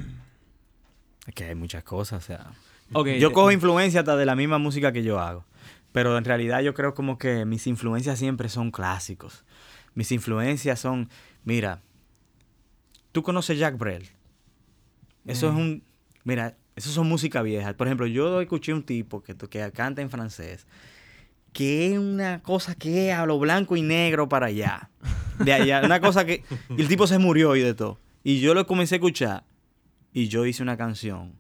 [1.27, 2.51] Es que hay muchas cosas, o sea.
[2.91, 5.45] Yo te- cojo influencia hasta de la misma música que yo hago.
[5.93, 9.45] Pero en realidad yo creo como que mis influencias siempre son clásicos.
[9.95, 11.10] Mis influencias son,
[11.43, 11.82] mira,
[13.12, 14.10] tú conoces Jack Brel.
[15.25, 15.58] Eso es Mm.
[15.58, 15.84] un,
[16.23, 17.73] mira, eso son música vieja.
[17.73, 20.67] Por ejemplo, yo escuché un tipo que, que canta en francés
[21.54, 24.89] que es una cosa que es a lo blanco y negro para allá.
[25.39, 26.44] De allá, una cosa que
[26.76, 28.00] y el tipo se murió y de todo.
[28.24, 29.44] Y yo lo comencé a escuchar
[30.13, 31.34] y yo hice una canción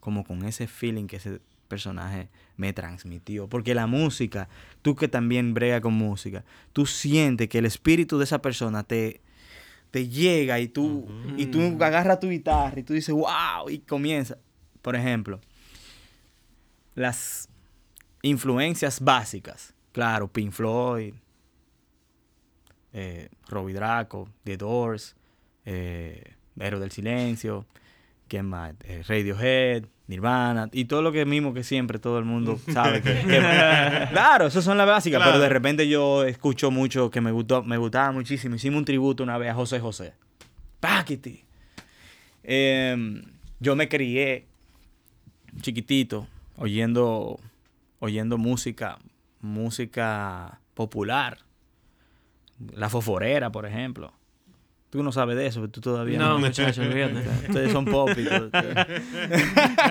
[0.00, 3.48] como con ese feeling que ese personaje me transmitió.
[3.48, 4.48] Porque la música,
[4.82, 9.20] tú que también brega con música, tú sientes que el espíritu de esa persona te,
[9.90, 14.38] te llega y tú, y tú agarras tu guitarra y tú dices, wow, y comienza.
[14.82, 15.40] Por ejemplo,
[16.94, 17.48] las
[18.26, 19.74] influencias básicas.
[19.92, 21.14] Claro, Pink Floyd,
[22.92, 25.16] eh, Robbie Draco, The Doors,
[25.64, 26.22] eh,
[26.58, 27.66] Héroe del Silencio,
[28.28, 28.74] ¿quién más?
[28.84, 33.12] Eh, Radiohead, Nirvana, y todo lo que mismo que siempre todo el mundo sabe que,
[33.14, 37.62] que- claro, esas son las básicas, pero de repente yo escucho mucho que me gustó,
[37.62, 38.54] me gustaba muchísimo.
[38.54, 40.14] Hicimos un tributo una vez a José José.
[40.80, 41.42] Paquiti.
[42.44, 43.22] Em,
[43.58, 44.46] yo me crié
[45.60, 47.40] chiquitito oyendo
[48.06, 48.98] oyendo música
[49.40, 51.38] música popular.
[52.72, 54.12] La foforera por ejemplo.
[54.90, 57.18] Tú no sabes de eso tú todavía No, muchachos, olvídate.
[57.48, 58.50] ustedes son pop y todo.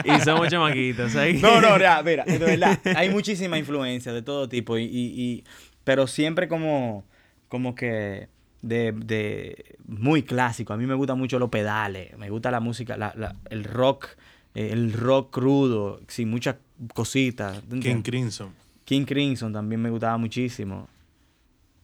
[0.06, 4.78] Y somos chamaquitos no no mira, mira de verdad hay muchísima influencia de todo tipo
[4.78, 5.44] y, y- y-
[5.84, 7.06] pero siempre como
[7.50, 8.30] como que
[8.64, 10.74] de, de muy clásico.
[10.74, 14.08] A mí me gustan mucho los pedales me gusta la música la- la- el rock
[14.56, 16.56] eh, el rock crudo sin muchas
[16.94, 18.02] cositas ¿tú King?
[18.02, 18.54] Crimson.
[18.84, 20.88] King Crimson también me gustaba muchísimo.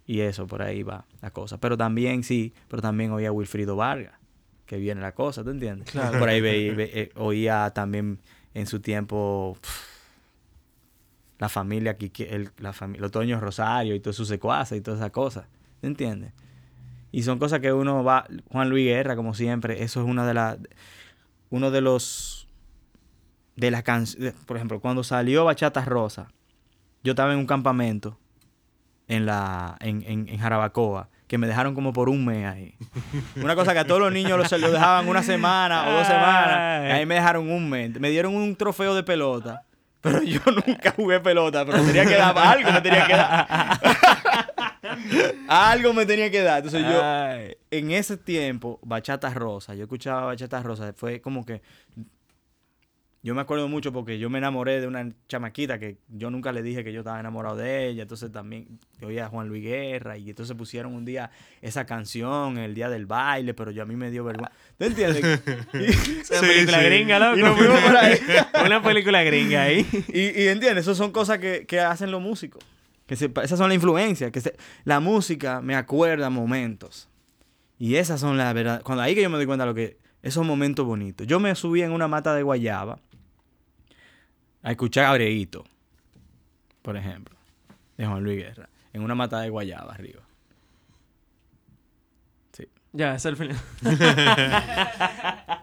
[0.07, 1.57] Y eso, por ahí va la cosa.
[1.59, 4.13] Pero también, sí, pero también oía Wilfrido Vargas,
[4.65, 5.89] que viene la cosa, ¿tú entiendes?
[5.89, 6.19] Claro.
[6.19, 8.19] Por ahí ve- ve- eh, oía también
[8.53, 9.57] en su tiempo
[11.39, 15.11] la familia, el, la fami- los Toños Rosario y todos sus secuaces y todas esas
[15.11, 15.45] cosas,
[15.79, 16.33] ¿tú entiendes?
[17.11, 20.33] Y son cosas que uno va, Juan Luis Guerra, como siempre, eso es una de
[20.35, 20.57] las,
[21.49, 22.40] uno de los,
[23.55, 26.27] de las canciones, por ejemplo, cuando salió Bachata Rosa,
[27.03, 28.17] yo estaba en un campamento
[29.07, 32.75] en la en, en, en Jarabacoa que me dejaron como por un mes ahí.
[33.41, 36.89] Una cosa que a todos los niños los, lo dejaban una semana o dos semanas.
[36.89, 37.97] y ahí me dejaron un mes.
[38.01, 39.63] Me dieron un trofeo de pelota.
[40.01, 43.79] Pero yo nunca jugué pelota, pero tenía que dar algo, me tenía que dar.
[45.47, 46.57] algo me tenía que dar.
[46.57, 47.55] Entonces yo, Ay.
[47.69, 51.61] en ese tiempo, Bachata Rosa, yo escuchaba Bachata Rosa, fue como que
[53.23, 56.63] yo me acuerdo mucho porque yo me enamoré de una chamaquita que yo nunca le
[56.63, 58.01] dije que yo estaba enamorado de ella.
[58.01, 61.29] Entonces también yo oía a Juan Luis Guerra y entonces pusieron un día
[61.61, 64.51] esa canción, el día del baile, pero yo a mí me dio vergüenza.
[64.77, 65.21] ¿Tú entiendes?
[65.71, 66.85] Sí, película sí.
[66.85, 67.37] gringa, loco.
[67.37, 68.17] Y nos fuimos por ahí.
[68.65, 69.85] Una película gringa ahí.
[70.13, 72.63] y, y entiendes, esas son cosas que, que hacen los músicos.
[73.05, 74.31] Que se- esas son las influencias.
[74.31, 77.07] Que se- la música me acuerda momentos.
[77.77, 78.81] Y esas son las verdad.
[78.83, 79.97] Cuando ahí que yo me doy cuenta de lo que.
[80.23, 81.25] Esos momentos bonitos.
[81.27, 82.99] Yo me subí en una mata de guayaba
[84.63, 85.11] a escuchar a
[86.81, 87.35] por ejemplo,
[87.97, 88.69] de Juan Luis Guerra.
[88.93, 90.21] En una mata de guayaba arriba.
[92.53, 92.67] Sí.
[92.93, 93.57] Ya, es el final.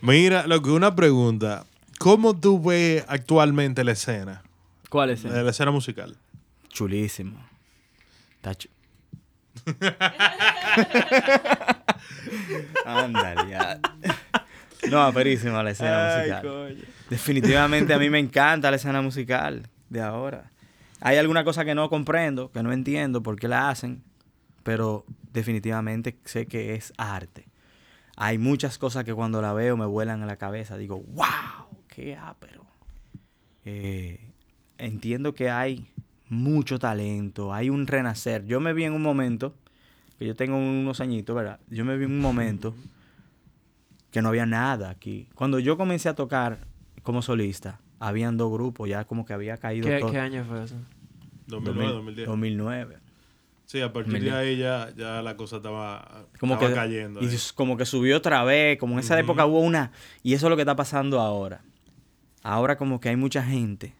[0.00, 1.64] Mira, lo que una pregunta.
[1.98, 4.42] ¿Cómo tú ves actualmente la escena?
[4.90, 5.24] ¿Cuál es?
[5.24, 6.16] La, la escena musical.
[6.68, 7.42] Chulísimo.
[8.36, 8.68] Está chu-
[12.84, 13.80] Ándale, ya.
[14.90, 16.86] No, aperísima la escena musical.
[17.10, 20.50] Definitivamente a mí me encanta la escena musical de ahora.
[21.00, 24.02] Hay alguna cosa que no comprendo, que no entiendo por qué la hacen,
[24.62, 27.46] pero definitivamente sé que es arte.
[28.16, 30.76] Hay muchas cosas que cuando la veo me vuelan a la cabeza.
[30.76, 32.64] Digo, wow, qué ápero.
[33.64, 34.32] Eh,
[34.78, 35.86] entiendo que hay
[36.28, 38.44] mucho talento, hay un renacer.
[38.46, 39.54] Yo me vi en un momento,
[40.18, 41.60] que yo tengo unos añitos, ¿verdad?
[41.68, 42.74] Yo me vi en un momento
[44.10, 45.28] que no había nada aquí.
[45.34, 46.58] Cuando yo comencé a tocar
[47.06, 50.10] como solista, habían dos grupos, ya como que había caído ¿Qué, todo.
[50.10, 50.74] qué año fue eso?
[51.46, 52.26] 2009, 2000, 2010.
[52.26, 52.96] 2009.
[53.64, 54.34] Sí, a partir de 2010.
[54.34, 57.22] ahí ya, ya la cosa estaba, Como estaba que, cayendo.
[57.22, 57.36] y ahí.
[57.54, 59.92] como que subió otra vez, como en esa época hubo una...
[60.24, 61.62] Y eso es lo que está pasando ahora.
[62.42, 63.94] Ahora como que hay mucha gente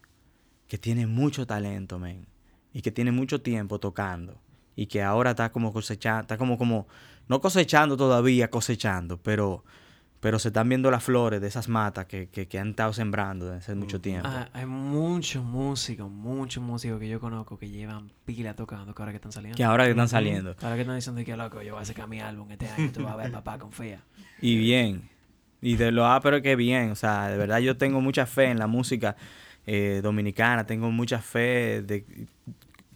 [0.67, 2.27] que tiene mucho talento, men.
[2.73, 4.41] Y que tiene mucho tiempo tocando.
[4.75, 6.89] Y que ahora está como cosechando, está como, como,
[7.29, 9.65] no cosechando todavía, cosechando, pero,
[10.27, 13.47] pero se están viendo las flores de esas matas que, que, que han estado sembrando
[13.47, 14.27] desde hace mucho tiempo.
[14.29, 19.13] Ah, hay muchos músicos, muchos músicos que yo conozco que llevan pila tocando que ahora
[19.13, 19.57] que están saliendo.
[19.57, 20.57] Que ahora que están saliendo.
[20.63, 23.05] Ahora que están diciendo que loco, yo voy a sacar mi álbum este año, tú
[23.05, 24.01] vas a ver, papá, confía.
[24.41, 25.09] Y bien.
[25.63, 26.91] Y de lo ah, pero que bien.
[26.91, 29.15] O sea, de verdad yo tengo mucha fe en la música
[29.65, 30.67] eh, dominicana.
[30.67, 32.05] Tengo mucha fe de...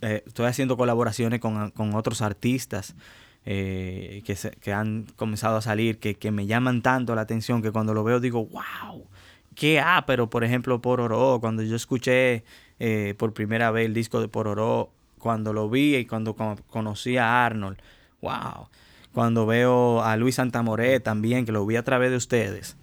[0.00, 2.96] eh, estoy haciendo colaboraciones con, con otros artistas
[3.46, 7.62] eh, que, se- que han comenzado a salir, que, que me llaman tanto la atención
[7.62, 9.06] que cuando lo veo digo, wow,
[9.54, 12.44] qué ah, pero por ejemplo Pororó, cuando yo escuché
[12.78, 17.16] eh, por primera vez el disco de Pororó, cuando lo vi y cuando con- conocí
[17.16, 17.78] a Arnold,
[18.22, 18.68] wow.
[19.12, 22.76] Cuando veo a Luis Santamoré también, que lo vi a través de ustedes.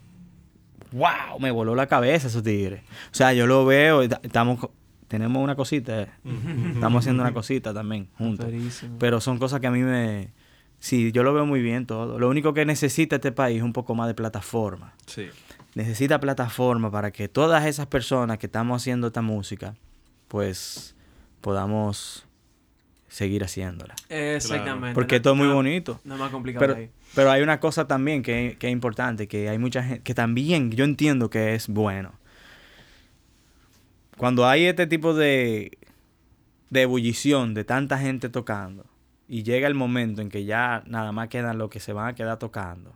[0.91, 1.39] ¡Wow!
[1.39, 2.81] Me voló la cabeza esos tigres.
[3.11, 4.67] O sea, yo lo veo, y estamos,
[5.07, 6.07] tenemos una cosita, eh.
[6.73, 8.45] estamos haciendo una cosita también juntos.
[8.99, 10.29] Pero son cosas que a mí me...
[10.79, 12.19] Sí, yo lo veo muy bien todo.
[12.19, 14.93] Lo único que necesita este país es un poco más de plataforma.
[15.05, 15.27] Sí.
[15.75, 19.75] Necesita plataforma para que todas esas personas que estamos haciendo esta música,
[20.27, 20.95] pues
[21.41, 22.25] podamos
[23.07, 23.95] seguir haciéndola.
[24.09, 24.93] Exactamente.
[24.93, 25.99] Porque no- esto es muy no- bonito.
[26.03, 26.89] No más complicado Pero, ahí.
[27.15, 30.71] pero hay una cosa también que, que es importante, que hay mucha gente, que también
[30.71, 32.13] yo entiendo que es bueno.
[34.17, 35.77] Cuando hay este tipo de,
[36.69, 38.85] de ebullición de tanta gente tocando,
[39.27, 42.15] y llega el momento en que ya nada más quedan los que se van a
[42.15, 42.93] quedar tocando,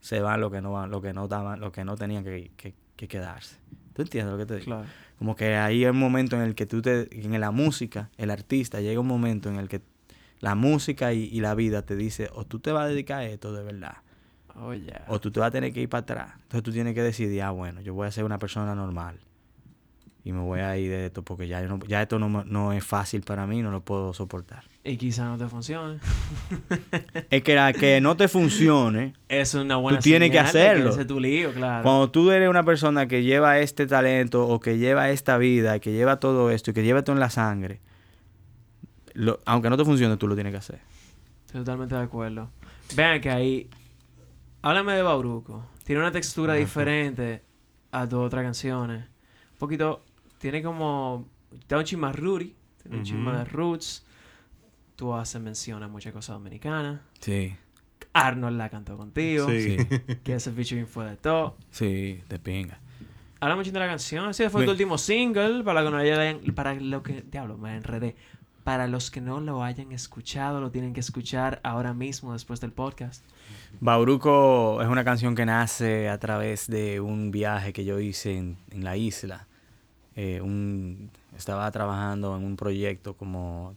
[0.00, 2.50] se van los que no van, los que no daban, los que no tenían que,
[2.56, 3.56] que- que quedarse.
[3.94, 4.64] ¿Tú entiendes lo que te digo?
[4.66, 4.86] Claro.
[5.18, 8.30] Como que ahí hay un momento en el que tú te, en la música, el
[8.30, 9.82] artista llega un momento en el que
[10.40, 13.24] la música y, y la vida te dice, o tú te vas a dedicar a
[13.26, 13.96] esto de verdad,
[14.60, 15.04] Oh, yeah.
[15.08, 16.32] o tú te vas a tener que ir para atrás.
[16.34, 19.20] Entonces tú tienes que decidir, ah, bueno, yo voy a ser una persona normal.
[20.24, 22.84] Y me voy a ir de esto porque ya, no, ya esto no, no es
[22.84, 24.64] fácil para mí, no lo puedo soportar.
[24.84, 26.00] Y quizá no te funcione.
[27.30, 30.90] Es que la que no te funcione, Es una buena tienes que señal hacerlo.
[31.00, 31.82] es tu lío, claro.
[31.82, 35.80] Cuando tú eres una persona que lleva este talento o que lleva esta vida y
[35.80, 37.80] que lleva todo esto y que lleva todo en la sangre,
[39.14, 40.80] lo- aunque no te funcione, tú lo tienes que hacer.
[41.46, 42.50] Estoy totalmente de acuerdo.
[42.94, 43.70] Vean que ahí.
[44.62, 45.64] Háblame de Bauruco.
[45.84, 47.42] Tiene una textura diferente
[47.92, 49.04] a tus otras canciones.
[49.52, 50.02] Un poquito.
[50.38, 51.26] Tiene como.
[51.60, 52.54] Está un Rudy.
[52.82, 54.04] Tiene un más de Roots.
[54.96, 57.00] Tú haces mención a muchas cosas dominicanas.
[57.20, 57.54] Sí,
[58.12, 59.46] Arnold la cantó contigo.
[59.48, 59.76] Sí.
[60.24, 61.56] Que ese featuring fue de todo.
[61.70, 62.80] sí, de pinga.
[63.40, 64.28] Habla mucho de la canción.
[64.30, 65.62] Ese fue Me- tu último single.
[65.62, 66.40] Para lo que no hayan.
[66.54, 67.22] Para lo que.
[67.22, 68.16] Diablo, me enredé.
[68.64, 72.72] Para los que no lo hayan escuchado, lo tienen que escuchar ahora mismo después del
[72.72, 73.24] podcast.
[73.80, 78.58] Bauruco es una canción que nace a través de un viaje que yo hice en,
[78.70, 79.47] en la isla.
[80.20, 83.76] Eh, un- estaba trabajando en un proyecto como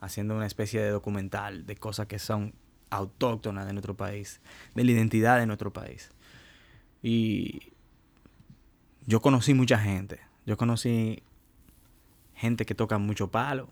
[0.00, 2.52] haciendo una especie de documental de cosas que son
[2.90, 4.40] autóctonas de nuestro país,
[4.76, 6.12] de la identidad de nuestro país.
[7.02, 7.72] Y
[9.06, 10.20] yo conocí mucha gente.
[10.46, 11.20] Yo conocí
[12.36, 13.68] gente que toca mucho palo.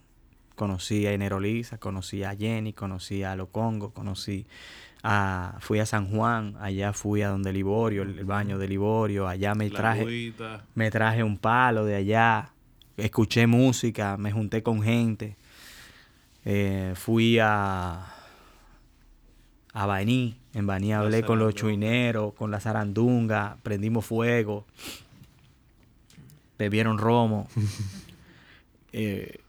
[0.54, 4.46] Conocí a Enero Lisa, conocí a Jenny, conocí a Locongo, conocí
[5.02, 5.56] a...
[5.60, 9.54] Fui a San Juan, allá fui a donde Liborio, el, el baño de Liborio, allá
[9.54, 10.64] me La traje, agüita.
[10.74, 12.52] me traje un palo de allá,
[12.96, 15.36] escuché música, me junté con gente,
[16.44, 18.10] eh, fui a...
[19.76, 24.66] A Baní, en Baní hablé con los chuineros, con la zarandunga, prendimos fuego,
[26.58, 27.48] bebieron romo.
[28.96, 29.40] Eh,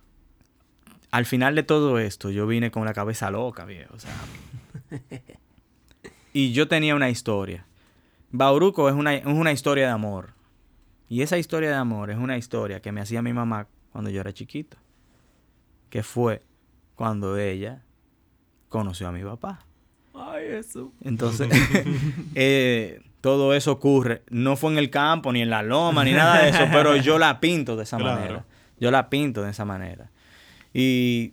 [1.15, 3.93] al final de todo esto, yo vine con la cabeza loca, viejo.
[3.95, 4.11] O sea,
[6.33, 7.65] y yo tenía una historia.
[8.31, 10.33] Bauruco es una, es una historia de amor.
[11.07, 14.19] Y esa historia de amor es una historia que me hacía mi mamá cuando yo
[14.19, 14.75] era chiquito.
[15.89, 16.41] Que fue
[16.95, 17.83] cuando ella
[18.67, 19.59] conoció a mi papá.
[20.13, 20.91] Ay, eso.
[21.01, 21.47] Entonces,
[22.35, 24.23] eh, todo eso ocurre.
[24.29, 27.17] No fue en el campo, ni en la loma, ni nada de eso, pero yo
[27.19, 28.19] la pinto de esa Claro.
[28.19, 28.45] manera.
[28.79, 30.09] Yo la pinto de esa manera.
[30.77, 31.31] Y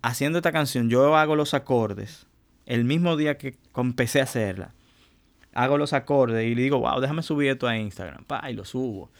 [0.00, 2.26] haciendo esta canción, yo hago los acordes.
[2.64, 4.72] El mismo día que empecé a hacerla,
[5.52, 8.24] hago los acordes y le digo, wow, déjame subir esto a Instagram.
[8.24, 9.10] Pa, y lo subo.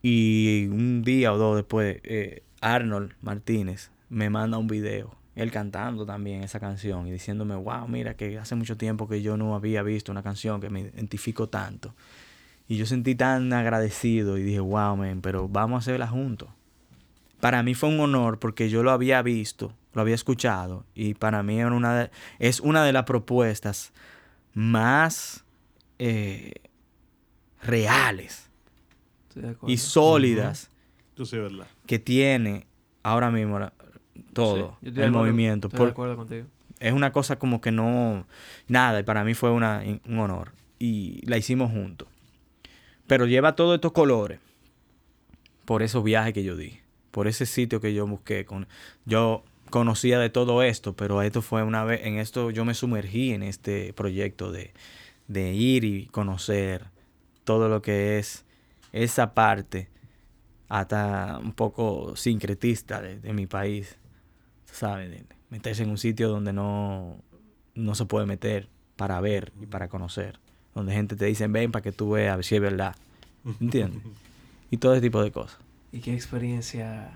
[0.00, 6.06] Y un día o dos después, eh, Arnold Martínez me manda un video, él cantando
[6.06, 9.82] también esa canción y diciéndome, wow, mira que hace mucho tiempo que yo no había
[9.82, 11.94] visto una canción que me identifico tanto.
[12.68, 16.48] Y yo sentí tan agradecido y dije, wow, man, pero vamos a hacerla juntos.
[17.42, 21.42] Para mí fue un honor porque yo lo había visto, lo había escuchado y para
[21.42, 23.92] mí era una de- es una de las propuestas
[24.54, 25.44] más
[25.98, 26.52] eh,
[27.64, 28.48] reales
[29.66, 30.70] y sólidas
[31.86, 32.66] que tiene
[33.02, 33.72] ahora mismo la-
[34.32, 35.66] todo Sí, el acuerdo- movimiento.
[35.66, 36.46] Estoy Por- de acuerdo contigo.
[36.78, 38.24] es una cosa como que no
[38.68, 42.06] nada y para mí fue una, un honor y la hicimos juntos
[43.08, 44.38] pero lleva todos estos colores
[45.64, 46.78] por esos viajes que yo di
[47.12, 48.66] por ese sitio que yo busqué con
[49.06, 53.32] yo conocía de todo esto pero esto fue una vez en esto yo me sumergí
[53.32, 54.72] en este proyecto de,
[55.28, 56.86] de ir y conocer
[57.44, 58.44] todo lo que es
[58.92, 59.88] esa parte
[60.68, 63.98] hasta un poco sincretista de, de mi país
[64.72, 65.24] ¿sabes?
[65.50, 67.18] Meterse en un sitio donde no,
[67.74, 70.40] no se puede meter para ver y para conocer.
[70.74, 72.96] donde gente te dice, ven para que tú veas a ver si es verdad.
[73.60, 74.02] ¿Entiendes?
[74.70, 75.58] y todo ese tipo de cosas.
[75.92, 77.10] ¿Y qué experiencia?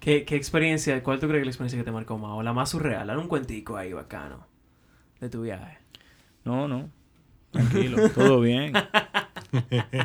[0.00, 1.02] ¿Qué, qué experiencia?
[1.02, 2.32] ¿Cuál tú crees que es la experiencia que te marcó más?
[2.32, 3.06] O la más surreal.
[3.06, 4.46] Dale un cuentico ahí bacano
[5.20, 5.78] de tu viaje.
[6.44, 6.90] No, no.
[7.52, 8.72] Tranquilo, todo bien.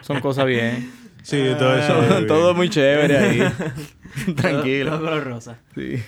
[0.02, 0.92] Son cosas bien.
[1.24, 2.02] Sí, todo eso.
[2.04, 2.28] es bien.
[2.28, 3.40] todo muy chévere ahí.
[4.36, 4.92] Tranquilo.
[4.92, 5.58] Todo, todo color rosa.
[5.74, 6.04] Sí.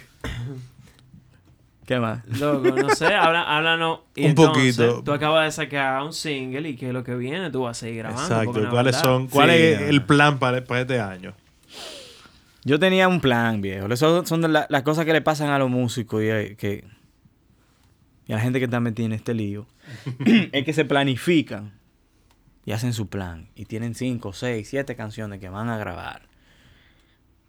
[1.85, 2.25] ¿Qué más?
[2.37, 4.01] Loco, no sé, habla, háblanos.
[4.13, 5.03] Y Un entonces, poquito.
[5.03, 7.99] Tú acabas de sacar un single y que lo que viene tú vas a seguir
[7.99, 8.23] grabando.
[8.23, 8.69] Exacto.
[8.69, 9.27] ¿Cuáles son?
[9.27, 11.33] ¿Cuál Sí, es el plan para, para este año?
[12.67, 13.87] Yo tenía un plan, viejo.
[13.87, 16.83] Eso son de la- las cosas que le pasan a los músicos y, eh, que,
[18.27, 19.67] y a la gente que está metida en este lío.
[20.51, 21.71] es que se planifican
[22.65, 23.47] y hacen su plan.
[23.55, 26.23] Y tienen cinco, seis, siete canciones que van a grabar.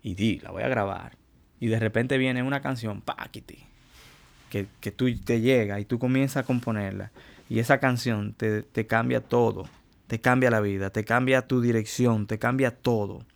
[0.04, 1.16] Y di, la voy a grabar.
[1.58, 3.58] Y de repente viene una canción, paquiti,
[4.50, 7.10] que, que tú te llega y tú comienzas a componerla.
[7.50, 9.68] Y esa canción te, te cambia todo.
[10.06, 13.26] Te cambia la vida, te cambia tu dirección, te cambia todo.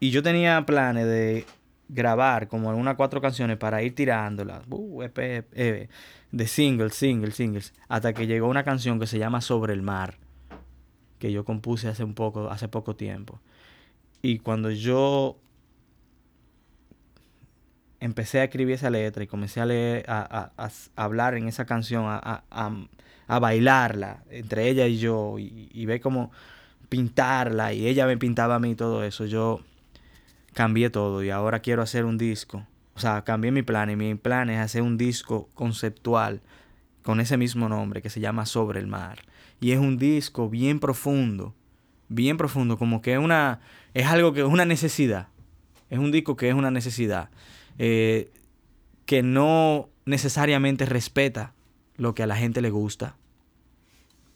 [0.00, 1.44] Y yo tenía planes de
[1.88, 4.62] grabar como unas cuatro canciones para ir tirándolas.
[4.70, 5.18] Uh, EP,
[5.52, 5.88] eh,
[6.32, 7.74] de singles, singles, singles.
[7.88, 10.16] Hasta que llegó una canción que se llama Sobre el Mar.
[11.18, 13.40] Que yo compuse hace un poco, hace poco tiempo.
[14.22, 15.38] Y cuando yo
[18.00, 20.06] empecé a escribir esa letra y comencé a leer,
[20.96, 26.32] hablar en esa canción, a, a- bailarla entre ella y yo, y, y ver cómo
[26.88, 29.60] pintarla, y ella me pintaba a mí todo eso, yo
[30.54, 32.66] cambié todo y ahora quiero hacer un disco.
[32.94, 36.40] O sea, cambié mi plan y mi plan es hacer un disco conceptual
[37.02, 39.20] con ese mismo nombre que se llama Sobre el Mar.
[39.60, 41.54] Y es un disco bien profundo,
[42.08, 43.60] bien profundo, como que una,
[43.94, 45.28] es algo que es una necesidad.
[45.88, 47.30] Es un disco que es una necesidad.
[47.78, 48.30] eh,
[49.10, 51.52] que no necesariamente respeta
[51.96, 53.16] lo que a la gente le gusta.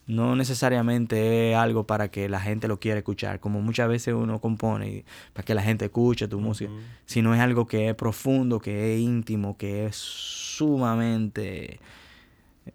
[0.07, 4.39] No necesariamente es algo para que la gente lo quiera escuchar, como muchas veces uno
[4.41, 6.71] compone para que la gente escuche tu música,
[7.07, 11.81] sino es algo que es profundo, que es íntimo, que es sumamente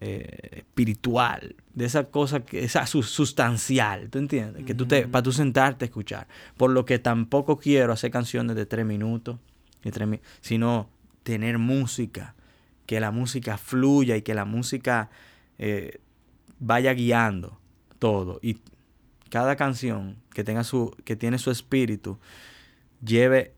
[0.00, 4.64] eh, espiritual, de esa cosa que su- sustancial, ¿tú entiendes?
[4.64, 6.28] Que tú te, para tú sentarte a escuchar.
[6.56, 9.38] Por lo que tampoco quiero hacer canciones de tres minutos,
[9.82, 10.88] de tres mi- sino
[11.22, 12.34] tener música,
[12.86, 15.10] que la música fluya y que la música
[15.58, 15.98] eh,
[16.60, 17.58] vaya guiando
[17.98, 18.58] todo y
[19.28, 22.18] cada canción que tenga su que tiene su espíritu
[23.04, 23.54] lleve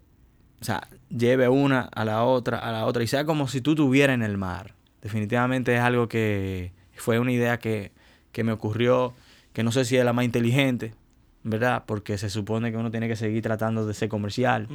[0.62, 3.72] o sea, lleve una a la otra, a la otra, y sea como si tú
[3.72, 4.74] estuvieras en el mar.
[5.03, 7.90] Definitivamente es algo que fue una idea que,
[8.30, 9.12] que me ocurrió,
[9.53, 10.94] que no sé si es la más inteligente,
[11.42, 11.82] ¿verdad?
[11.84, 14.68] Porque se supone que uno tiene que seguir tratando de ser comercial.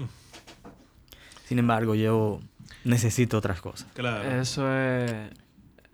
[1.46, 2.42] Sin embargo, yo
[2.84, 3.88] necesito otras cosas.
[3.94, 4.30] Claro.
[4.30, 5.14] Eso es,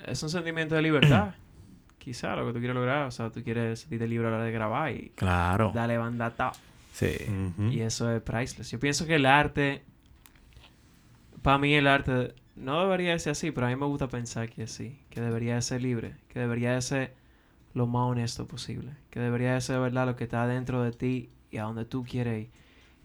[0.07, 1.35] es un sentimiento de libertad.
[2.03, 3.07] Quizá lo que tú quieres lograr.
[3.07, 5.71] O sea, tú quieres sentirte libre a la hora de grabar y Claro.
[5.73, 6.51] darle bandata.
[6.91, 7.15] Sí.
[7.57, 7.69] Ujú.
[7.71, 8.69] Y eso es priceless.
[8.71, 9.83] Yo pienso que el arte,
[11.41, 14.49] para mí el arte no debería de ser así, pero a mí me gusta pensar
[14.49, 17.13] que sí, que debería de ser libre, que debería de ser
[17.73, 21.29] lo más honesto posible, que debería de ser verdad lo que está dentro de ti
[21.51, 22.49] y a donde tú quieres ir.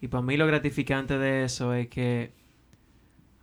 [0.00, 2.32] Y para mí lo gratificante de eso es que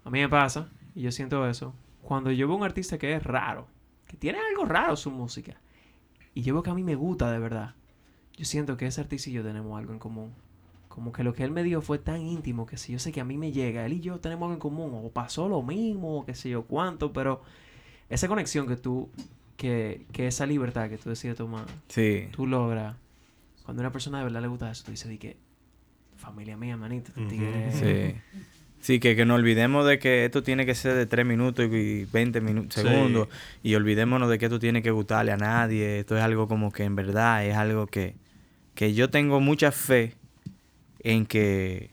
[0.03, 3.23] a mí me pasa, y yo siento eso, cuando yo veo un artista que es
[3.23, 3.67] raro,
[4.15, 5.57] que tiene algo raro su música,
[6.33, 7.75] y yo veo que a mí me gusta de verdad,
[8.37, 10.33] yo siento que ese artista y yo tenemos algo en común.
[10.87, 13.19] Como que lo que él me dio fue tan íntimo que si yo sé que
[13.19, 16.19] a mí me llega, él y yo tenemos algo en común, o pasó lo mismo,
[16.19, 17.41] o qué sé yo cuánto, pero
[18.09, 19.09] esa conexión que tú,
[19.57, 22.27] que, que esa libertad que tú decides tomar, Sí.
[22.31, 22.95] tú logras,
[23.65, 25.37] cuando a una persona de verdad le gusta eso, tú dices, di que,
[26.15, 27.29] familia mía, manito, este Ujú.
[27.29, 28.39] tigre es- Sí.
[28.85, 32.05] Sí, que, que no olvidemos de que esto tiene que ser de 3 minutos y
[32.05, 32.81] 20 minu- Sí.
[32.81, 33.29] segundos.
[33.63, 35.97] Y olvidémonos de que esto tiene que gustarle a nadie.
[36.01, 38.13] Esto es algo como que en verdad es algo que,
[38.75, 40.13] que yo tengo mucha fe
[40.99, 41.89] en que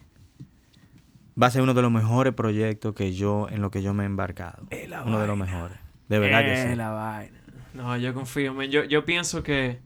[1.42, 4.02] va a ser uno de los mejores proyectos que yo, en lo que yo me
[4.02, 4.66] he embarcado.
[4.68, 5.78] Es la Uno de los mejores.
[6.10, 6.76] De verdad que Es sí.
[6.76, 7.38] la vaina.
[7.72, 8.52] No, yo confío.
[8.52, 8.68] man.
[8.70, 9.78] Yo, yo pienso que,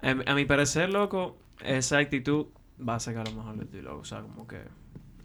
[0.00, 2.46] em, a, mi parecer, loco, esa actitud
[2.80, 3.98] va a sacar lo mejor de ti, loco.
[3.98, 4.56] O sea, como que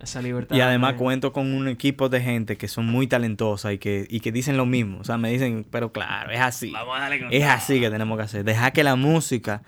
[0.04, 0.56] esa libertad.
[0.56, 4.06] Y además de- cuento con un equipo de gente que son muy talentosas y que,
[4.10, 4.99] y que dicen lo mismo.
[4.99, 6.72] O sea, me dicen, pero claro, es así.
[6.72, 7.51] Vamos a darle con Es todo.
[7.51, 8.43] así que tenemos que hacer.
[8.43, 9.62] Dejar que la música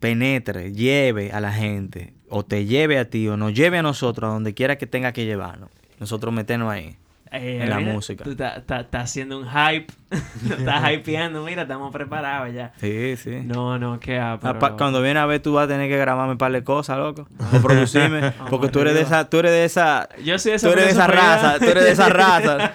[0.00, 4.28] penetre, lleve a la gente, o te lleve a ti, o nos lleve a nosotros,
[4.28, 5.70] a donde quiera que tenga que llevarnos.
[6.00, 6.96] Nosotros meternos ahí.
[7.34, 8.24] Eh, en la mira, música.
[8.24, 9.86] Tú estás haciendo un hype.
[10.48, 11.42] Lo estás hypeando.
[11.44, 12.72] Mira, estamos preparados ya.
[12.78, 13.40] Sí, sí.
[13.44, 15.96] No, no, qué ah, pero- pa- Cuando viene a ver, tú vas a tener que
[15.96, 17.26] grabarme un par de cosas, loco.
[17.56, 18.32] O producirme.
[18.50, 20.84] porque tú eres de esa, tú eres de esa, Yo soy de esa tú eres
[20.84, 21.36] de esa filosofía.
[21.36, 22.72] raza, tú eres de esa raza.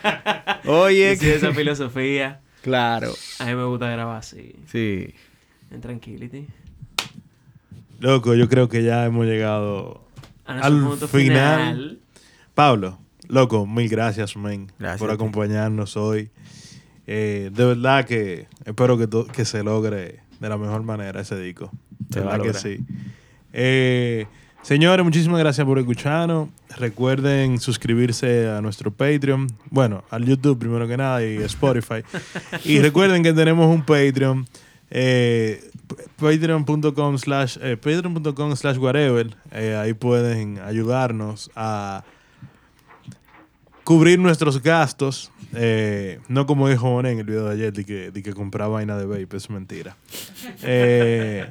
[0.65, 2.39] Oye, Yo soy de esa filosofía.
[2.63, 3.13] Claro.
[3.39, 5.13] A mí me gusta grabar así, Sí.
[5.69, 6.47] en tranquility.
[7.99, 10.01] Loco, yo creo que ya hemos llegado
[10.45, 11.59] A al punto final.
[11.73, 11.99] final.
[12.53, 16.29] Pablo, loco, mil gracias, men, Gracias por acompañarnos hoy.
[17.05, 21.71] Eh, de verdad que espero que, que se logre de la mejor manera ese disco.
[22.09, 22.79] De verdad que sí.
[23.53, 24.27] Eh,
[24.61, 26.49] señores, muchísimas gracias por escucharnos.
[26.77, 29.47] Recuerden suscribirse a nuestro Patreon.
[29.69, 32.03] Bueno, al YouTube primero que nada y Spotify.
[32.65, 34.45] y recuerden que tenemos un Patreon.
[34.89, 35.61] eh,
[36.17, 42.03] patreon.com slash eh, patreon.com slash whatever Eh, ahí pueden ayudarnos a
[43.87, 48.11] cubrir nuestros gastos eh, no como dijo Monet en el video de ayer de que,
[48.11, 49.95] de que compraba vaina de vape es mentira.
[50.63, 51.49] Eh,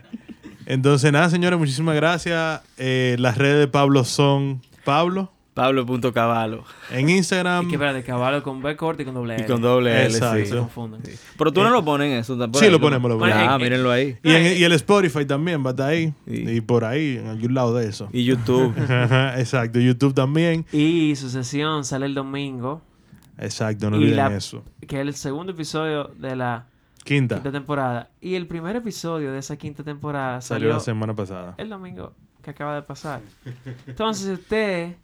[0.67, 2.61] entonces nada señores muchísimas gracias.
[2.77, 6.65] Eh, las redes de Pablo son Pablo Pablo.caballo.
[6.91, 9.47] en Instagram Y que espérate, caballo con B corto y con doble Y L.
[9.47, 10.37] con doble L, Exacto.
[10.39, 10.57] Se sí.
[10.57, 11.01] confundan.
[11.39, 12.37] Pero tú no lo pones en eso.
[12.37, 13.43] por Sí, ahí, lo ponemos, lo ponemos.
[13.43, 14.19] Ah, En- mírenlo ahí.
[14.23, 16.45] y, en- y el Spotify también va a estar ahí Sí.
[16.47, 18.75] y por ahí en algún lado de eso Y YouTube.
[19.39, 22.83] exacto YouTube también Y su sesión sale el domingo,
[23.39, 26.67] exacto no Y olviden la- eso que es el segundo episodio de la
[27.03, 28.11] quinta quinta temporada.
[28.21, 32.13] Y el primer episodio de esa quinta temporada salió salió la semana pasada el domingo
[32.43, 33.23] que acaba de pasar.
[33.87, 34.95] Entonces, si usted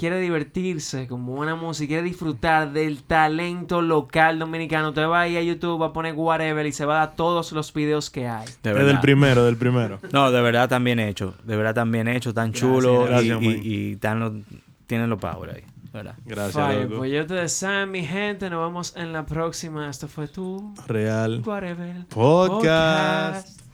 [0.00, 5.42] quiere divertirse con buena música, quiere disfrutar del talento local dominicano, usted va ahí a
[5.42, 8.46] YouTube, va a poner whatever y se va a dar todos los videos que hay.
[8.46, 8.90] De desde verdad.
[8.92, 11.34] el primero del primero No, de verdad tan bien hecho.
[11.44, 13.04] De verdad tan bien hecho, tan Gracias, chulo.
[13.04, 14.32] gracias, y, y, y tan lo-
[14.86, 15.62] tienen los power ahí.
[15.92, 16.14] ¿Verdad?
[16.24, 19.90] gracias Fire, pues ya ustedes saben, mi gente, nos vemos en la próxima.
[19.90, 22.06] Esto fue tú, Real whatever.
[22.08, 23.59] Podcast.